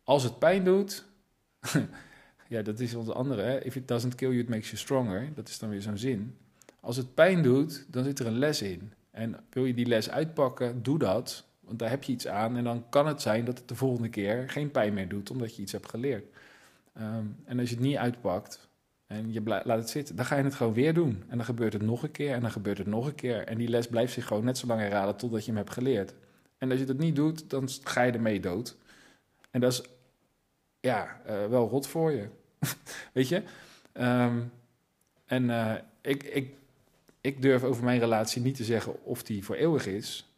[0.03, 1.05] als het pijn doet,
[2.47, 3.41] ja, dat is ons andere.
[3.41, 3.60] Hè?
[3.63, 5.29] If it doesn't kill you, it makes you stronger.
[5.36, 6.38] Dat is dan weer zo'n zin.
[6.88, 8.93] Als het pijn doet, dan zit er een les in.
[9.12, 11.45] En wil je die les uitpakken, doe dat.
[11.60, 12.58] Want daar heb je iets aan.
[12.58, 15.56] En dan kan het zijn dat het de volgende keer geen pijn meer doet, omdat
[15.56, 16.26] je iets hebt geleerd.
[16.93, 18.69] Ehm, en als je het niet uitpakt
[19.08, 21.23] en je laat het zitten, dan ga je het gewoon weer doen.
[21.28, 23.47] En dan gebeurt het nog een keer en dan gebeurt het nog een keer.
[23.47, 26.13] En die les blijft zich gewoon net zo lang herhalen totdat je hem hebt geleerd.
[26.58, 28.78] En als je dat niet doet, dan ga je ermee dood.
[29.52, 29.82] En dat is
[30.80, 32.28] ja, eh, wel rot voor je.
[33.13, 33.43] Weet je?
[33.91, 34.39] Ehm,
[35.26, 36.56] en eh, ik, ik,
[37.28, 40.32] ik durf over mijn relatie niet te zeggen of die voor eeuwig is.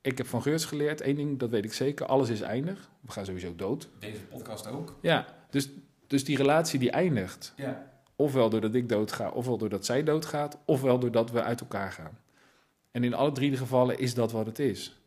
[0.00, 2.90] Ik heb van Geurts geleerd, één ding, dat weet ik zeker, alles is eindig.
[3.00, 3.88] We gaan sowieso dood.
[3.98, 4.98] deze podcast ook.
[5.00, 5.70] Ja, dus,
[6.06, 7.52] dus die relatie die eindigt.
[7.56, 7.88] Ja,
[8.20, 12.18] Ofwel doordat ik doodga, ofwel doordat zij doodgaat, ofwel doordat we uit elkaar gaan.
[12.90, 15.00] En in alle drie de gevallen is dat wat het is.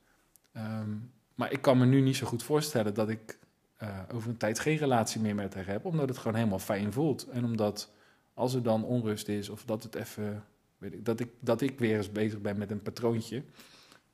[0.53, 0.89] Ehm,
[1.35, 3.39] maar ik kan me nu niet zo goed voorstellen dat ik
[3.77, 6.93] eh, over een tijd geen relatie meer met haar heb, omdat het gewoon helemaal fijn
[6.93, 7.27] voelt.
[7.27, 7.89] En omdat
[8.33, 10.43] als er dan onrust is, of dat het even,
[10.81, 13.43] weet ik, dat ik, dat ik weer eens bezig ben met een patroontje,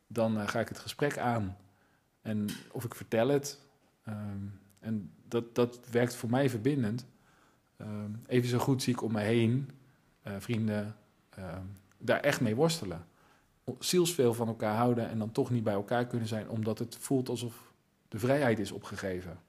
[0.08, 1.58] dan eh, ga ik het gesprek aan.
[2.22, 3.60] En of ik vertel het.
[4.04, 4.46] Ehm,
[4.80, 7.06] en dat, dat werkt voor mij verbindend.
[7.78, 9.70] Ehm, even zo goed zie ik om me heen
[10.22, 10.96] eh, vrienden
[11.30, 11.66] ehm,
[11.98, 13.06] daar echt mee worstelen.
[13.80, 17.30] zielsveel van elkaar houden en dan toch niet bij elkaar kunnen zijn, omdat het voelt
[17.30, 17.74] alsof
[18.08, 19.40] de vrijheid is opgegeven.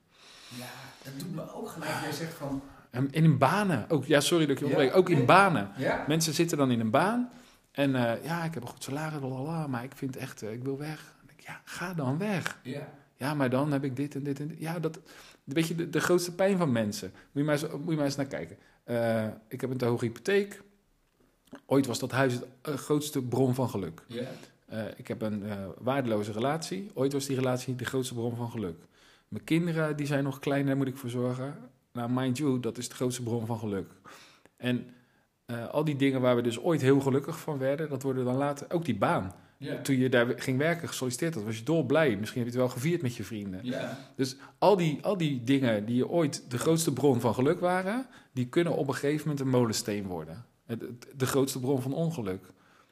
[0.49, 0.71] Ja,
[1.05, 2.01] dat doet me ook gelijk.
[2.01, 2.63] Jij zegt van...
[2.91, 5.71] En in banen, ook, ja, sorry dat ik je onderbreek, ook in banen.
[5.77, 6.05] Ja?
[6.07, 7.31] Mensen zitten dan in een baan
[7.73, 10.63] en eh, ja, ik heb een goed salaris, lalala, maar ik vind echt, eh, ik
[10.63, 11.17] wil weg.
[11.37, 12.59] Ja, ga dan weg.
[12.63, 12.89] Ja.
[13.17, 14.59] Ja, maar dan heb ik dit en dit en dit.
[14.59, 15.01] Ja, dat,
[15.45, 17.11] weet je, de, de grootste pijn van mensen.
[17.13, 18.57] Moet je maar eens, moet je maar eens naar kijken.
[18.85, 20.63] Eh, ik heb een te hoge hypotheek.
[21.67, 24.03] Ooit was dat huis het eh, grootste bron van geluk.
[24.07, 24.27] Ja.
[24.97, 25.45] Ik heb een
[25.79, 26.91] waardeloze relatie.
[26.95, 28.77] Ooit was die relatie de grootste bron van geluk.
[29.29, 31.57] Mijn kinderen, die zijn nog klein, daar moet ik voor zorgen.
[31.99, 33.91] Nou, mind you, dat is de grootste bron van geluk.
[34.57, 34.87] En
[35.47, 38.37] eh, al die dingen waar we dus ooit heel gelukkig van werden, dat worden dan
[38.37, 38.67] later...
[38.71, 39.35] Ook die baan.
[39.83, 42.17] Toen je daar ging werken, gesolliciteerd had, was je dolblij.
[42.17, 43.61] Misschien heb je het wel gevierd met je vrienden.
[44.17, 48.07] Dus al die, al die dingen die je ooit de grootste bron van geluk waren,
[48.33, 50.45] die kunnen op een gegeven moment een molensteen worden.
[51.17, 52.45] De grootste bron van ongeluk.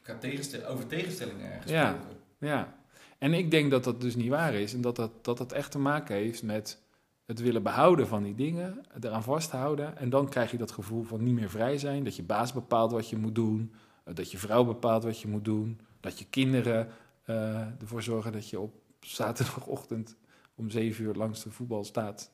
[0.02, 1.74] Ik had tegenstel- over tegenstellingen gesproken.
[1.74, 1.98] Ja.
[2.38, 2.74] Ja.
[3.18, 4.74] En ik denk dat dat dus niet waar is.
[4.74, 6.78] En dat dat, dat dat echt te maken heeft met
[7.26, 9.96] het willen behouden van die dingen, eraan vasthouden.
[9.98, 12.04] En dan krijg je dat gevoel van niet meer vrij zijn.
[12.04, 13.72] Dat je baas bepaalt wat je moet doen.
[14.04, 15.80] eh, Dat je vrouw bepaalt wat je moet doen.
[16.00, 16.88] Dat je kinderen
[17.24, 20.16] eh, ervoor zorgen dat je op zaterdagochtend
[20.54, 22.30] om zeven uur langs de voetbal staat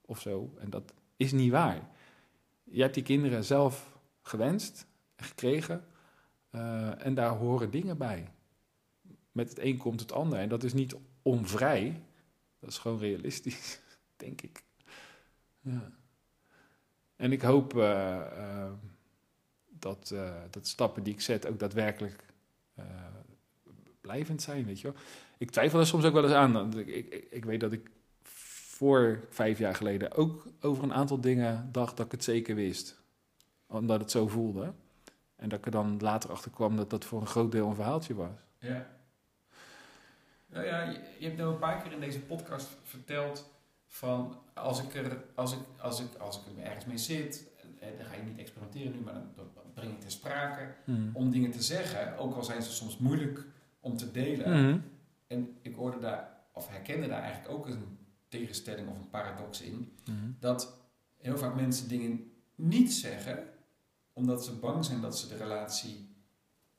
[0.00, 0.54] of zo.
[0.58, 1.88] En dat is niet waar.
[2.64, 5.84] Je hebt die kinderen zelf gewenst en gekregen.
[6.50, 8.28] eh, en daar horen dingen bij.
[9.32, 10.38] Met het een komt het ander.
[10.38, 12.02] En dat is niet onvrij.
[12.60, 13.80] Dat is gewoon realistisch,
[14.16, 14.62] denk ik.
[15.60, 15.90] Ja.
[17.16, 18.72] En ik hoop eh, eh,
[19.78, 22.24] dat, eh, dat stappen die ik zet ook daadwerkelijk
[22.74, 22.84] eh,
[24.00, 24.96] blijvend zijn, weet je wel.
[25.38, 26.52] Ik twijfel er soms ook wel eens aan.
[26.52, 27.90] Want Ik, ik, ik weet dat ik
[28.22, 33.02] voor vijf jaar geleden ook over een aantal dingen dacht dat ik het zeker wist.
[33.66, 34.72] Omdat het zo voelde.
[35.36, 37.74] En dat ik er dan later achter kwam dat dat voor een groot deel een
[37.74, 38.30] verhaaltje was.
[38.58, 38.94] Ja.
[40.46, 43.50] Nou ja, je, je hebt nou een paar keer in deze podcast verteld
[43.96, 47.88] van als ik er, als ik, als ik, als ik er ergens mee zit, eh,
[47.96, 50.74] dan ga je niet experimenteren nu, maar dan, dan breng ik ter sprake
[51.12, 53.44] om dingen te zeggen, ook al zijn ze soms moeilijk
[53.80, 54.50] om te delen.
[54.64, 54.78] Mhm.
[55.26, 59.92] En ik hoorde daar, of herkende daar eigenlijk ook een tegenstelling of een paradox in,
[60.04, 60.30] Mhm.
[60.40, 60.78] dat
[61.16, 63.38] heel vaak mensen dingen niet zeggen,
[64.12, 66.14] omdat ze bang zijn dat ze de relatie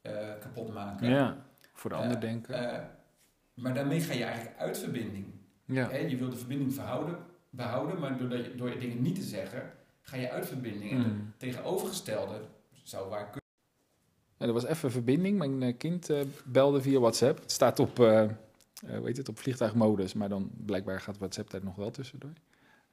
[0.01, 1.10] eh, kapot maken.
[1.10, 2.71] Ja, voor de ander denken.
[2.71, 2.86] Eh,
[3.53, 5.25] maar daarmee ga je eigenlijk uit verbinding.
[5.67, 5.95] Ja.
[5.95, 7.17] Je wil de verbinding verhouden,
[7.49, 10.91] behouden, maar doordat je, door dingen niet te zeggen, ga je uit verbinding.
[10.91, 12.41] En het tegenovergestelde
[12.84, 13.41] zou waar kunnen.
[14.38, 15.38] Ja, er was even verbinding.
[15.38, 17.39] Mijn eh, kind eh, belde via WhatsApp.
[17.39, 18.30] Het staat op, eh
[18.86, 22.34] heet het, op vliegtuigmodus, maar dan blijkbaar gaat WhatsApp daar nog wel tussendoor.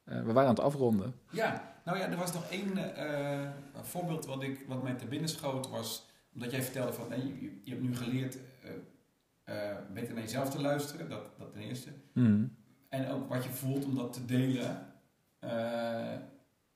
[0.05, 1.15] We waren aan het afronden.
[1.31, 2.73] Ja, nou ja, er was nog één
[3.83, 7.61] voorbeeld wat, ik, wat mij te binnen schoot, was omdat jij vertelde van nee, je,
[7.63, 8.39] je hebt nu geleerd
[9.93, 11.91] beter naar jezelf te luisteren, dat, dat ten eerste.
[12.13, 12.45] Mhm.
[12.95, 14.87] En ook wat je voelt om dat te delen,
[15.39, 16.17] eh,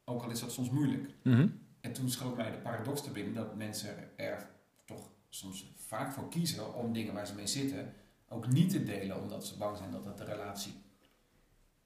[0.04, 1.10] ook al is dat soms moeilijk.
[1.22, 1.48] Mhm.
[1.80, 4.48] En toen schoot mij de paradox te binnen dat mensen er
[4.84, 7.92] toch soms vaak voor kiezen om dingen waar ze mee zitten
[8.28, 10.72] ook niet te delen, omdat ze bang zijn dat dat de relatie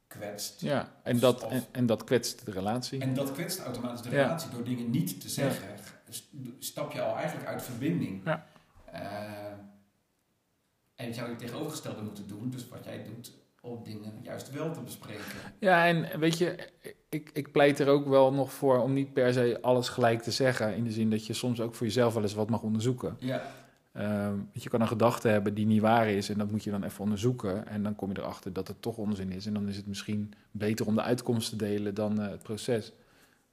[0.07, 0.61] kwetst.
[0.61, 3.01] Ja, en dat, en, en dat kwetst de relatie.
[3.01, 4.23] En dat kwetst automatisch de Ja.
[4.23, 5.69] relatie door dingen niet te zeggen.
[6.09, 8.25] st- Stap je al eigenlijk uit verbinding.
[8.25, 8.47] Ja.
[8.85, 9.53] Eh,
[10.95, 13.33] en je zou je tegenovergestelde moeten doen, dus wat jij doet,
[13.65, 15.23] om dingen juist wel te bespreken.
[15.59, 16.69] Ja, en weet je,
[17.09, 20.31] ik, ik pleit er ook wel nog voor om niet per se alles gelijk te
[20.31, 20.75] zeggen.
[20.77, 23.17] In de zin dat je soms ook voor jezelf wel eens wat mag onderzoeken.
[23.19, 23.43] Ja,
[23.93, 26.85] Ehm, je kan een gedachte hebben die niet waar is en dat moet je dan
[26.85, 27.67] even onderzoeken.
[27.67, 29.47] En dan kom je erachter dat het toch onzin is.
[29.47, 32.93] En dan is het misschien beter om de uitkomst te delen dan eh, het proces.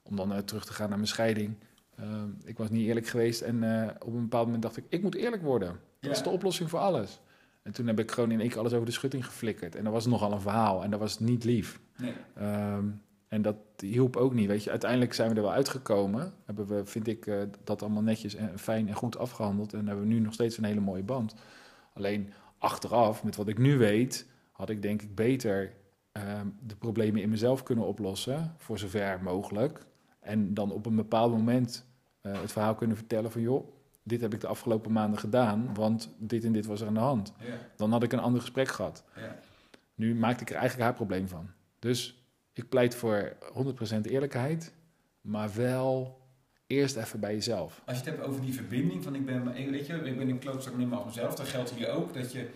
[0.04, 1.56] Om dan eh, terug te gaan naar mijn scheiding.
[1.95, 5.02] Ehm, ik was niet eerlijk geweest en eh, op een bepaald moment dacht ik, ik
[5.02, 5.67] moet eerlijk worden.
[5.69, 6.10] Dat Ja.
[6.12, 7.19] is de oplossing voor alles.
[7.62, 9.76] En toen heb ik gewoon in één keer alles over de schutting geflikkerd.
[9.76, 11.80] En dat was nogal een verhaal en dat was niet lief.
[11.98, 12.13] nee.
[12.36, 12.86] Ehm,
[13.30, 14.48] en dat hielp ook niet.
[14.48, 16.34] Weet je, uiteindelijk zijn we er wel uitgekomen.
[16.45, 19.74] Hebben we, vind ik, eh, dat allemaal netjes en fijn en goed afgehandeld.
[19.74, 21.36] En hebben we nu nog steeds een hele mooie band.
[21.93, 25.74] Alleen achteraf, met wat ik nu weet, had ik denk ik beter
[26.12, 28.54] ehm, de problemen in mezelf kunnen oplossen.
[28.58, 29.86] Voor zover mogelijk.
[30.19, 31.86] En dan op een bepaald moment
[32.22, 33.67] eh, het verhaal kunnen vertellen van joh,
[34.03, 36.99] dit heb ik de afgelopen maanden gedaan, want dit en dit was er aan de
[36.99, 37.33] hand.
[37.39, 39.03] Ja, Dan had ik een ander gesprek gehad.
[39.15, 39.39] ja.
[39.95, 41.49] Nu maakte ik er eigenlijk haar probleem van.
[41.79, 43.35] Dus ik pleit voor
[43.93, 44.73] 100% eerlijkheid,
[45.21, 46.21] maar wel
[46.67, 47.81] eerst even bij jezelf.
[47.85, 50.39] Als je het hebt over die verbinding van ik ben, weet je, ik ben een
[50.39, 52.49] klootzak neem maar op mezelf, dan geldt hier ook dat je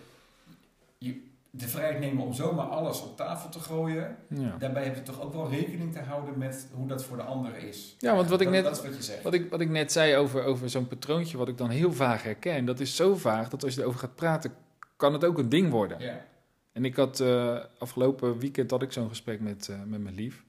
[1.56, 4.16] de vrijheid nemen om zomaar alles op tafel te gooien.
[4.28, 4.56] Ja.
[4.58, 7.56] Daarbij heb je toch ook wel rekening te houden met hoe dat voor de ander
[7.56, 7.96] is.
[7.98, 11.36] Ja, want wat ik net- wat ik, wat ik net zei over, over zo'n patroontje,
[11.36, 14.14] wat ik dan heel vaag herken, dat is zo vaag dat als je erover gaat
[14.14, 14.52] praten,
[14.96, 16.00] kan het ook een ding worden.
[16.00, 16.24] Ja.
[16.72, 20.44] En ik had eh, afgelopen weekend had ik zo'n gesprek met, eh, met mijn lief.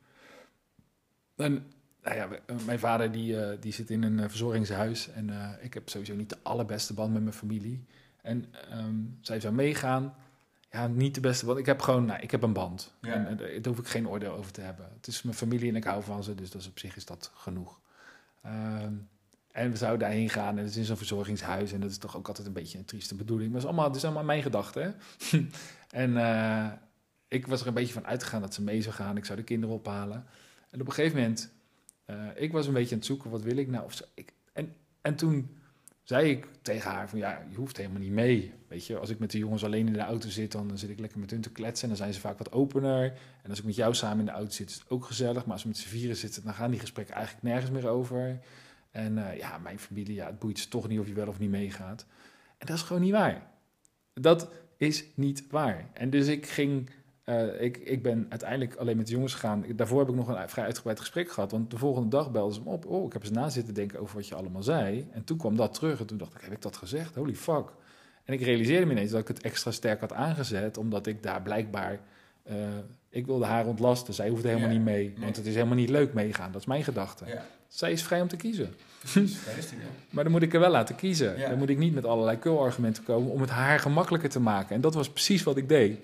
[1.35, 1.71] En
[2.03, 5.09] nou ja, eh, mijn vader die, die zit in een verzorgingshuis.
[5.11, 5.29] En
[5.61, 7.85] ik heb sowieso niet de allerbeste band met mijn familie.
[8.21, 10.15] En ehm, zij zou meegaan.
[10.75, 11.57] Ja, niet de beste band.
[11.57, 12.93] Ik heb gewoon, nou, ik heb een band.
[13.01, 13.13] Ja.
[13.13, 14.89] En, eh, daar hoef ik geen oordeel over te hebben.
[14.95, 17.05] Het is mijn familie en ik hou van ze, dus dat is op zich is
[17.05, 17.79] dat genoeg.
[18.41, 18.93] Ehm,
[19.51, 21.71] en we zouden daarheen gaan en het is in zo'n verzorgingshuis.
[21.71, 23.51] En dat is toch ook altijd een beetje een trieste bedoeling.
[23.51, 24.95] Maar het is allemaal, het is allemaal mijn gedachten,
[25.89, 26.71] en eh,
[27.27, 29.17] ik was er een beetje van uitgegaan dat ze mee zou gaan.
[29.17, 30.25] Ik zou de kinderen ophalen.
[30.69, 31.51] En op een gegeven moment,
[32.05, 33.85] eh, ik was een beetje aan het zoeken, wat wil ik nou?
[33.85, 34.03] Of zo.
[34.13, 35.57] Ik, en, en toen
[36.05, 38.53] zei ik tegen haar van, ja, je hoeft helemaal niet mee.
[38.67, 40.99] Weet je, als ik met de jongens alleen in de auto zit, dan zit ik
[40.99, 41.83] lekker met hun te kletsen.
[41.83, 43.13] En dan zijn ze vaak wat opener.
[43.43, 45.43] En als ik met jou samen in de auto zit, is het ook gezellig.
[45.43, 48.39] Maar als we met z'n vieren zitten, dan gaan die gesprekken eigenlijk nergens meer over.
[48.91, 51.39] En eh, ja, mijn familie, ja, het boeit ze toch niet of je wel of
[51.39, 52.05] niet meegaat.
[52.57, 53.47] En dat is gewoon niet waar.
[54.13, 55.89] Dat is niet waar.
[55.93, 56.89] En dus ik ging,
[57.25, 59.65] eh, ik, ik ben uiteindelijk alleen met de jongens gegaan.
[59.75, 61.51] Daarvoor heb ik nog een vrij uitgebreid gesprek gehad.
[61.51, 62.85] Want de volgende dag belden ze me op.
[62.85, 65.07] Oh, ik heb eens na zitten denken over wat je allemaal zei.
[65.11, 65.99] En toen kwam dat terug.
[65.99, 67.15] En toen dacht ik, heb ik dat gezegd?
[67.15, 67.65] Holy fuck.
[68.25, 70.77] En ik realiseerde me ineens dat ik het extra sterk had aangezet.
[70.77, 71.99] Omdat ik daar blijkbaar...
[72.43, 72.55] eh,
[73.09, 74.13] ik wilde haar ontlasten.
[74.13, 75.03] Zij hoefde helemaal Ja, niet mee.
[75.07, 75.23] nee.
[75.23, 76.51] Want het is helemaal niet leuk meegaan.
[76.51, 77.25] Dat is mijn gedachte.
[77.25, 78.73] Ja, Zij is vrij om te kiezen.
[78.99, 79.37] precies.
[80.09, 81.37] Maar dan moet ik er wel laten kiezen.
[81.37, 81.49] Ja.
[81.49, 84.75] Dan moet ik niet met allerlei kul-argumenten komen om het haar gemakkelijker te maken.
[84.75, 85.99] En dat was precies wat ik deed.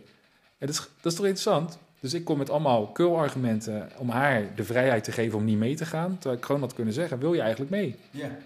[0.62, 1.78] En dat, is, dat is toch interessant?
[2.00, 5.76] Dus ik kom met allemaal kul-argumenten om haar de vrijheid te geven om niet mee
[5.76, 6.14] te gaan.
[6.14, 7.96] Terwijl ik gewoon had kunnen zeggen, wil je eigenlijk mee?
[8.12, 8.38] Ja.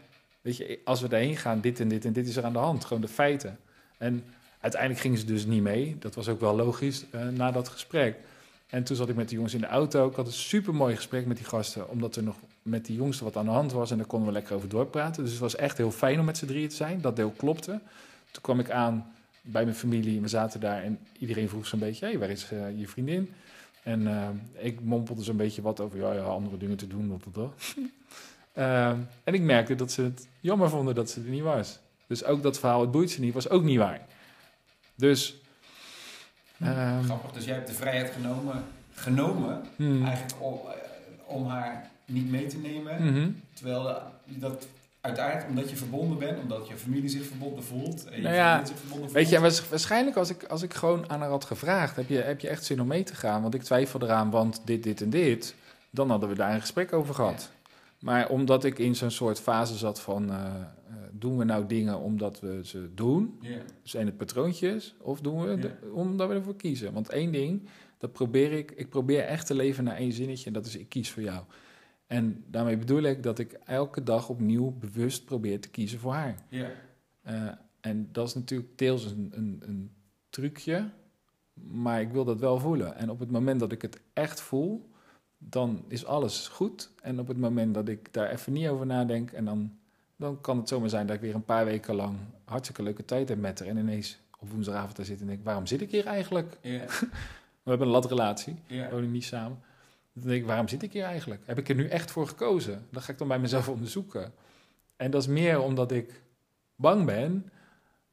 [0.41, 2.59] Weet je, als we daarheen gaan, dit en dit en dit is er aan de
[2.59, 2.85] hand.
[2.85, 3.59] Gewoon de feiten.
[3.97, 4.23] En
[4.59, 5.95] uiteindelijk gingen ze dus niet mee.
[5.99, 8.17] Dat was ook wel logisch eh, na dat gesprek.
[8.67, 10.07] En toen zat ik met de jongens in de auto.
[10.07, 13.25] Ik had een super mooi gesprek met die gasten, omdat er nog met die jongsten
[13.25, 13.91] wat aan de hand was.
[13.91, 15.23] En daar konden we lekker over doorpraten.
[15.23, 17.01] Dus het was echt heel fijn om met z'n drieën te zijn.
[17.01, 17.79] Dat deel klopte.
[18.31, 19.14] Toen kwam ik aan
[19.45, 20.83] bij mijn familie we zaten daar.
[20.83, 23.33] En iedereen vroeg zo'n beetje, hey, waar is eh, je vriendin?
[23.83, 24.29] En eh,
[24.65, 27.09] ik mompelde zo'n beetje wat over, ja, ja, andere dingen te doen.
[27.09, 27.53] Dat, dat.
[28.53, 31.79] Ehm, en ik merkte dat ze het jammer vonden dat ze er niet was.
[32.07, 34.01] Dus ook dat verhaal, het boeit ze niet, was ook niet waar.
[34.95, 35.35] Dus...
[36.59, 37.31] ehm, Grappig.
[37.31, 42.45] Dus jij hebt de vrijheid genomen, genomen hmm, eigenlijk om, eh, om haar niet mee
[42.47, 43.03] te nemen.
[43.13, 43.29] mhm.
[43.53, 44.67] Terwijl dat
[45.05, 48.05] uiteindelijk, omdat je verbonden bent, omdat je familie zich verbonden voelt.
[48.05, 49.35] En je Nou ja, zich verbonden Weet je, voelt.
[49.35, 52.39] en waars- waarschijnlijk als ik, als ik gewoon aan haar had gevraagd, heb je, heb
[52.39, 53.41] je echt zin om mee te gaan?
[53.41, 55.55] Want ik twijfel eraan, want dit, dit en dit.
[55.89, 57.51] Dan hadden we daar een gesprek over gehad.
[57.99, 61.99] Maar omdat ik in zo'n soort fase zat van, eh, eh, doen we nou dingen
[61.99, 63.37] omdat we ze doen?
[63.41, 63.57] Ja.
[63.83, 64.95] Zijn het patroontjes?
[65.01, 66.93] Of doen we de- omdat we ervoor kiezen?
[66.93, 70.53] Want één ding, dat probeer ik, ik probeer echt te leven naar één zinnetje en
[70.53, 71.43] dat is ik kies voor jou.
[72.07, 76.35] En daarmee bedoel ik dat ik elke dag opnieuw bewust probeer te kiezen voor haar.
[76.49, 76.69] Ja.
[77.21, 77.47] Eh,
[77.81, 79.91] en dat is natuurlijk deels een, een, een
[80.29, 80.89] trucje,
[81.53, 82.95] maar ik wil dat wel voelen.
[82.95, 84.89] En op het moment dat ik het echt voel,
[85.37, 86.89] dan is alles goed.
[87.01, 89.77] En op het moment dat ik daar even niet over nadenk, en dan,
[90.15, 93.29] dan kan het zomaar zijn dat ik weer een paar weken lang hartstikke leuke tijd
[93.29, 93.67] heb met haar.
[93.67, 96.57] En ineens op woensdagavond daar zit en denk, waarom zit ik hier eigenlijk?
[96.61, 96.85] Ja.
[97.63, 98.85] We hebben een latrelatie, Ja.
[98.85, 99.59] we wonen niet samen.
[100.15, 101.41] Dan denk ik, waarom zit ik hier eigenlijk?
[101.45, 102.87] Heb ik er nu echt voor gekozen?
[102.89, 104.33] Dat ga ik dan bij mezelf onderzoeken.
[104.95, 106.21] En dat is meer omdat ik
[106.75, 107.49] bang ben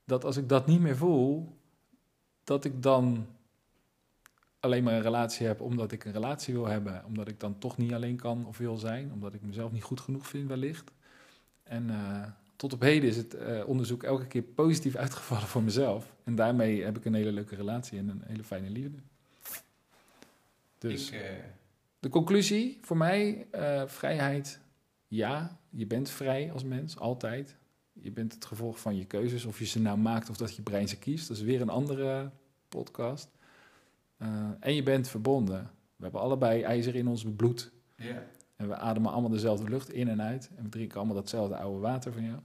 [0.05, 1.57] dat als ik dat niet meer voel,
[2.45, 3.27] dat ik dan
[4.61, 7.05] alleen maar een relatie heb omdat ik een relatie wil hebben.
[7.07, 9.13] Omdat ik dan toch niet alleen kan of wil zijn.
[9.13, 10.91] Omdat ik mezelf niet goed genoeg vind wellicht.
[11.63, 12.23] En eh,
[12.57, 16.13] tot op heden is het eh, onderzoek elke keer positief uitgevallen voor mezelf.
[16.25, 18.99] En daarmee heb ik een hele leuke relatie en een hele fijne liefde.
[20.79, 21.31] Dus Ik, eh,
[22.03, 24.61] de conclusie voor mij, eh, vrijheid,
[25.07, 27.57] ja, je bent vrij als mens, altijd.
[27.93, 30.63] Je bent het gevolg van je keuzes, of je ze nou maakt of dat je
[30.63, 31.29] brein ze kiest.
[31.29, 32.31] Dat is weer een andere
[32.69, 33.31] podcast.
[34.17, 34.29] Eh,
[34.61, 35.71] en je bent verbonden.
[35.97, 37.73] We hebben allebei ijzer in ons bloed.
[37.97, 38.23] ja.
[38.57, 40.51] En we ademen allemaal dezelfde lucht in en uit.
[40.57, 42.39] En we drinken allemaal datzelfde oude water van jou.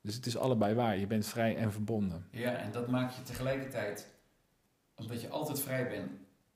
[0.00, 0.98] Dus het is allebei waar.
[0.98, 2.26] Je bent vrij en verbonden.
[2.30, 4.14] ja, en dat maakt je tegelijkertijd,
[4.94, 6.10] omdat je altijd vrij bent,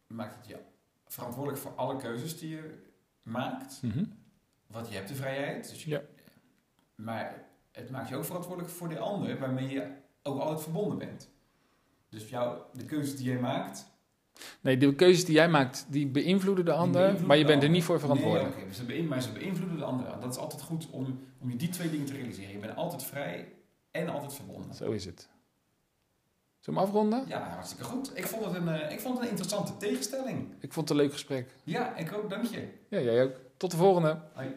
[0.07, 0.59] maakt het je
[1.07, 2.83] verantwoordelijk voor alle keuzes die je
[3.23, 3.83] maakt.
[3.83, 4.05] Mhm.
[4.67, 5.69] Want je hebt de vrijheid.
[5.71, 6.01] Dus je- Ja.
[6.95, 9.87] Maar het maakt je ook verantwoordelijk voor de ander, waarmee je
[10.23, 11.29] ook altijd verbonden bent.
[12.09, 13.93] Dus jou, de keuzes die jij maakt.
[14.61, 16.93] Nee, de keuzes die jij maakt, die beïnvloeden de ander.
[17.01, 18.57] beïnvloeden Maar je bent er niet voor verantwoordelijk.
[18.57, 20.21] Nee, beïn- maar ze beïnvloeden de ander.
[20.21, 22.53] Dat is altijd goed om, om je die twee dingen te realiseren.
[22.53, 23.53] Je bent altijd vrij
[23.91, 24.75] en altijd verbonden.
[24.75, 25.29] Zo is het.
[26.65, 27.25] Zullen we hem afronden?
[27.29, 28.11] Ja, hartstikke goed.
[28.15, 30.53] Ik vond het een, eh, ik vond het een interessante tegenstelling.
[30.61, 31.49] Ik vond het een leuk gesprek.
[31.65, 32.69] Ja, ik ook, dank je.
[32.89, 33.33] Ja, jij ook.
[33.57, 34.19] Tot de volgende.
[34.35, 34.55] Hoi.